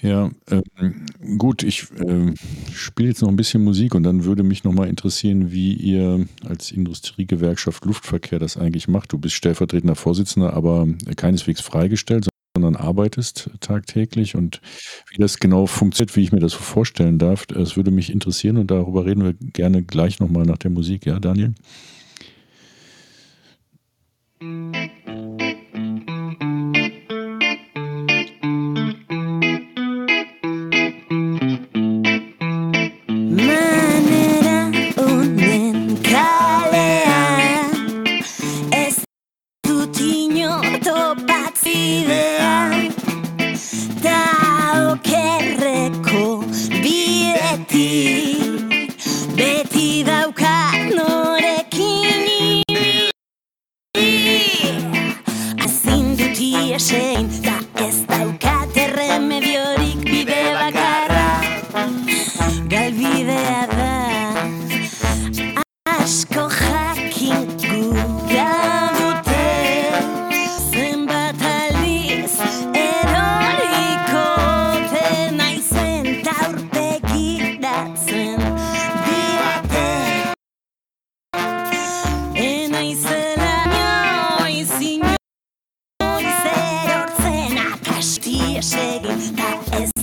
[0.02, 1.06] Ja, ähm,
[1.40, 2.36] gut, ich ähm,
[2.72, 6.72] spiele jetzt noch ein bisschen Musik und dann würde mich nochmal interessieren, wie ihr als
[6.72, 9.12] Industriegewerkschaft Luftverkehr das eigentlich macht.
[9.12, 14.62] Du bist stellvertretender Vorsitzender, aber keineswegs freigestellt, sondern arbeitest tagtäglich und
[15.10, 18.70] wie das genau funktioniert, wie ich mir das vorstellen darf, das würde mich interessieren und
[18.70, 21.56] darüber reden wir gerne gleich nochmal nach der Musik, ja, Daniel?
[89.18, 89.97] that is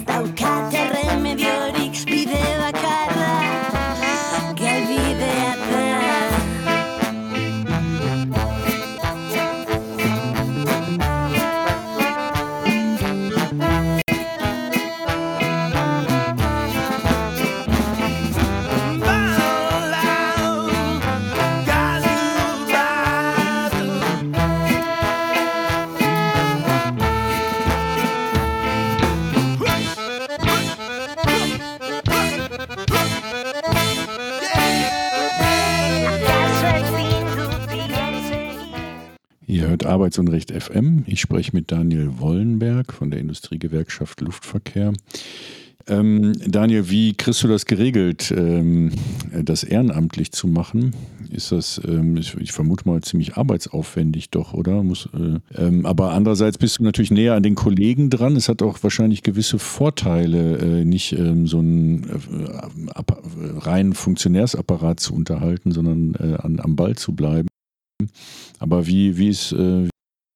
[40.14, 41.02] Ihr hört Arbeitsunrecht FM.
[41.06, 44.92] Ich spreche mit Daniel Wollenberg von der Industriegewerkschaft Luftverkehr.
[45.88, 48.92] Ähm, Daniel, wie kriegst du das geregelt, ähm,
[49.32, 50.94] das ehrenamtlich zu machen?
[51.30, 54.84] Ist das, ähm, ich, vermute mal, ziemlich arbeitsaufwendig doch, oder?
[54.84, 58.36] Muss, äh, ähm, aber andererseits bist du natürlich näher an den Kollegen dran.
[58.36, 62.98] Es hat auch wahrscheinlich gewisse Vorteile, äh, nicht ähm, so einen äh,
[63.58, 67.48] reinen Funktionärsapparat zu unterhalten, sondern äh, an, am Ball zu bleiben.
[68.60, 69.88] Aber wie, wie, ist, äh,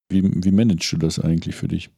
[0.08, 1.90] wie, wie managst du das eigentlich für dich?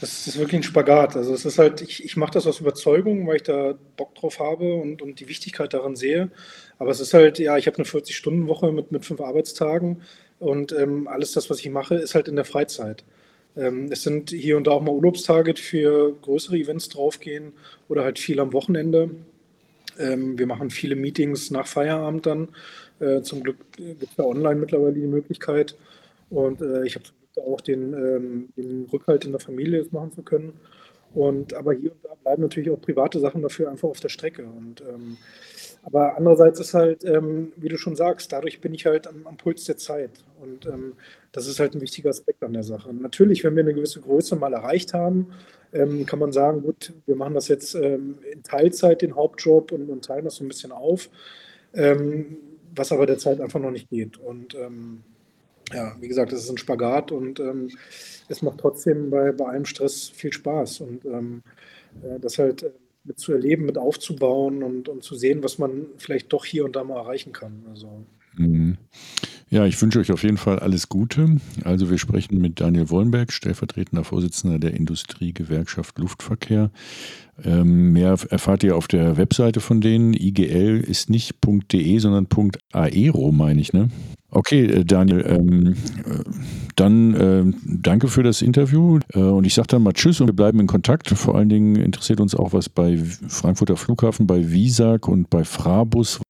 [0.00, 1.16] Das ist wirklich ein Spagat.
[1.16, 4.38] Also es ist halt, ich, ich mache das aus Überzeugung, weil ich da Bock drauf
[4.38, 6.30] habe und, und die Wichtigkeit daran sehe.
[6.78, 10.02] Aber es ist halt, ja, ich habe eine 40-Stunden-Woche mit, mit fünf Arbeitstagen
[10.38, 13.04] und ähm, alles das, was ich mache, ist halt in der Freizeit.
[13.56, 17.52] Ähm, es sind hier und da auch mal Urlaubstage für größere Events draufgehen
[17.88, 19.10] oder halt viel am Wochenende.
[19.98, 22.48] Ähm, wir machen viele Meetings nach Feierabend dann.
[23.00, 25.76] Äh, zum Glück gibt es ja online mittlerweile die Möglichkeit.
[26.30, 27.04] Und äh, ich habe
[27.38, 30.54] auch den, ähm, den Rückhalt in der Familie machen zu können.
[31.14, 34.44] Und aber hier und da bleiben natürlich auch private Sachen dafür einfach auf der Strecke.
[34.44, 35.16] Und ähm,
[35.84, 39.36] aber andererseits ist halt, ähm, wie du schon sagst, dadurch bin ich halt am, am
[39.36, 40.10] Puls der Zeit.
[40.40, 40.94] Und ähm,
[41.30, 42.92] das ist halt ein wichtiger Aspekt an der Sache.
[42.92, 45.32] Natürlich, wenn wir eine gewisse Größe mal erreicht haben,
[45.74, 49.90] ähm, kann man sagen, gut, wir machen das jetzt ähm, in Teilzeit, den Hauptjob, und,
[49.90, 51.10] und, teilen das so ein bisschen auf,
[51.74, 52.38] ähm,
[52.74, 54.16] was aber derzeit einfach noch nicht geht.
[54.16, 55.02] Und ähm,
[55.72, 57.70] ja, wie gesagt, das ist ein Spagat und ähm,
[58.28, 60.80] es macht trotzdem bei, bei allem Stress viel Spaß.
[60.80, 61.42] Und ähm,
[62.02, 62.70] äh, das halt äh,
[63.04, 66.74] mit zu erleben, mit aufzubauen und, und zu sehen, was man vielleicht doch hier und
[66.74, 67.64] da mal erreichen kann.
[67.68, 68.04] Also.
[68.36, 68.78] Mhm.
[69.50, 71.36] Ja, ich wünsche euch auf jeden Fall alles Gute.
[71.62, 76.70] Also wir sprechen mit Daniel Wollenberg, stellvertretender Vorsitzender der Industriegewerkschaft Luftverkehr.
[77.44, 80.14] Ähm, mehr erfahrt ihr auf der Webseite von denen.
[80.14, 81.36] IGL ist nicht
[81.72, 82.26] .de, sondern
[82.72, 83.90] .aero, meine ich, ne?
[84.34, 86.24] Okay, äh, Daniel, ähm, äh,
[86.76, 90.34] dann äh, danke für das Interview äh, und ich sage dann mal Tschüss und wir
[90.34, 91.08] bleiben in Kontakt.
[91.10, 96.20] Vor allen Dingen interessiert uns auch, was bei Frankfurter Flughafen, bei Visag und bei Frabus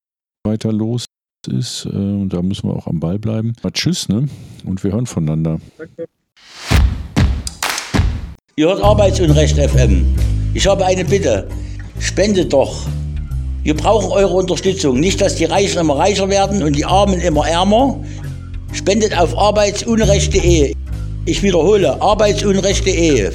[0.46, 1.06] weiter los
[1.48, 1.86] ist.
[1.86, 3.54] Äh, und da müssen wir auch am Ball bleiben.
[3.62, 4.26] Mal tschüss, ne?
[4.64, 5.60] Und wir hören voneinander.
[5.78, 6.06] Danke.
[8.56, 10.04] Ihr hört Arbeitsunrecht FM.
[10.52, 11.48] Ich habe eine Bitte.
[11.98, 12.86] Spendet doch
[13.64, 15.00] wir brauchen eure Unterstützung.
[15.00, 17.98] Nicht, dass die Reichen immer reicher werden und die Armen immer ärmer.
[18.74, 20.74] Spendet auf arbeitsunrecht.de.
[21.24, 23.32] Ich wiederhole, arbeitsunrecht.de.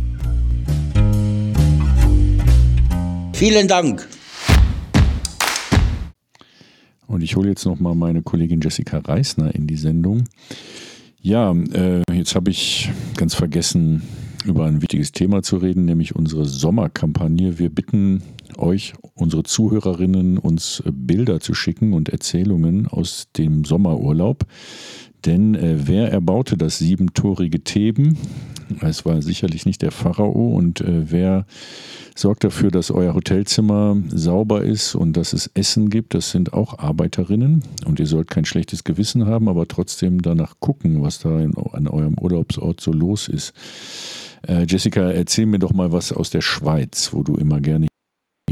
[3.34, 4.08] Vielen Dank.
[7.08, 10.26] Und ich hole jetzt nochmal meine Kollegin Jessica Reisner in die Sendung.
[11.24, 14.04] Ja, äh, jetzt habe ich ganz vergessen,
[14.46, 17.58] über ein wichtiges Thema zu reden, nämlich unsere Sommerkampagne.
[17.58, 18.22] Wir bitten
[18.60, 24.46] euch, unsere Zuhörerinnen, uns Bilder zu schicken und Erzählungen aus dem Sommerurlaub.
[25.26, 28.18] Denn äh, wer erbaute das siebentorige Theben?
[28.82, 30.56] Es war sicherlich nicht der Pharao.
[30.56, 31.46] Und äh, wer
[32.16, 36.14] sorgt dafür, dass euer Hotelzimmer sauber ist und dass es Essen gibt?
[36.14, 37.64] Das sind auch Arbeiterinnen.
[37.86, 41.88] Und ihr sollt kein schlechtes Gewissen haben, aber trotzdem danach gucken, was da in, an
[41.88, 43.54] eurem Urlaubsort so los ist.
[44.48, 47.89] Äh, Jessica, erzähl mir doch mal was aus der Schweiz, wo du immer gerne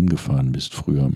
[0.08, 1.10] hingefahren bist früher.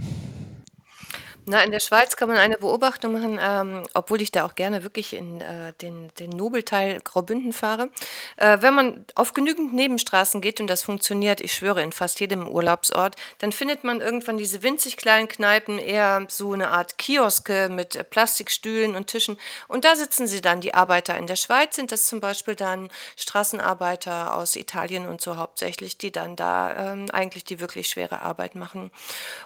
[1.47, 4.83] Na, in der Schweiz kann man eine Beobachtung machen, ähm, obwohl ich da auch gerne
[4.83, 7.89] wirklich in äh, den, den Nobelteil Graubünden fahre.
[8.37, 12.47] Äh, wenn man auf genügend Nebenstraßen geht und das funktioniert, ich schwöre, in fast jedem
[12.47, 17.95] Urlaubsort, dann findet man irgendwann diese winzig kleinen Kneipen, eher so eine Art Kioske mit
[17.95, 19.37] äh, Plastikstühlen und Tischen.
[19.67, 21.17] Und da sitzen sie dann, die Arbeiter.
[21.17, 26.11] In der Schweiz sind das zum Beispiel dann Straßenarbeiter aus Italien und so hauptsächlich, die
[26.11, 28.91] dann da ähm, eigentlich die wirklich schwere Arbeit machen.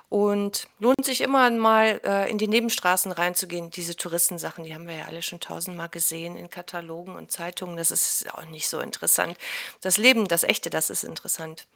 [0.09, 3.69] Und lohnt sich immer mal mal äh, in die Nebenstraßen reinzugehen.
[3.69, 7.77] Diese Touristensachen, die haben wir ja alle schon tausendmal gesehen in Katalogen und Zeitungen.
[7.77, 9.37] Das ist auch nicht so interessant.
[9.81, 11.67] Das Leben, das Echte, das ist interessant.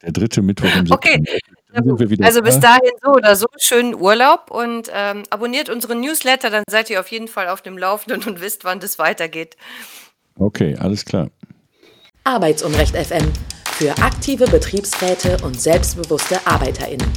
[0.02, 1.38] Der dritte Mittwoch im Okay, September.
[1.74, 2.78] Dann sind wir wieder also bis da.
[2.78, 7.10] dahin so oder so schönen Urlaub und ähm, abonniert unseren Newsletter, dann seid ihr auf
[7.10, 9.56] jeden Fall auf dem Laufenden und wisst, wann das weitergeht.
[10.36, 11.30] Okay, alles klar.
[12.24, 13.32] Arbeitsunrecht FM
[13.74, 17.12] für aktive Betriebsräte und selbstbewusste ArbeiterInnen.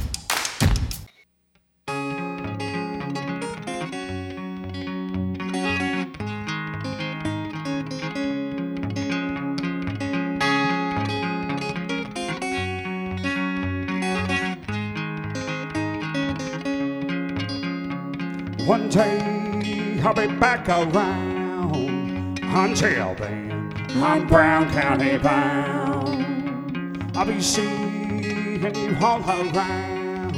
[20.11, 22.37] I'll be back around.
[22.43, 27.11] Until then, I'm Brown County bound.
[27.15, 30.35] I'll be seeing you all around.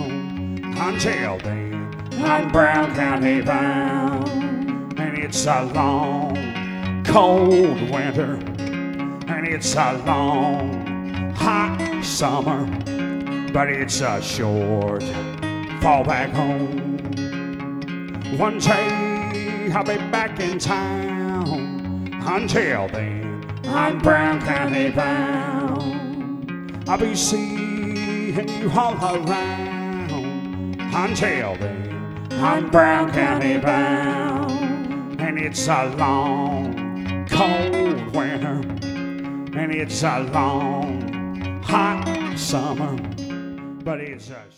[0.77, 1.91] Until then,
[2.23, 4.99] I'm Brown County bound.
[4.99, 8.35] And it's a long, cold winter.
[9.27, 12.63] And it's a long, hot summer.
[13.51, 15.01] But it's a short
[15.81, 16.99] fall back home.
[18.37, 19.02] One day
[19.71, 22.09] I'll be back in town.
[22.25, 26.83] Until then, I'm Brown County bound.
[26.87, 30.79] I'll be seeing you all around.
[30.79, 35.21] Until then, I'm Brown County bound.
[35.21, 38.61] And it's a long, cold winter.
[39.57, 42.97] And it's a long, hot summer.
[43.83, 44.53] But it's a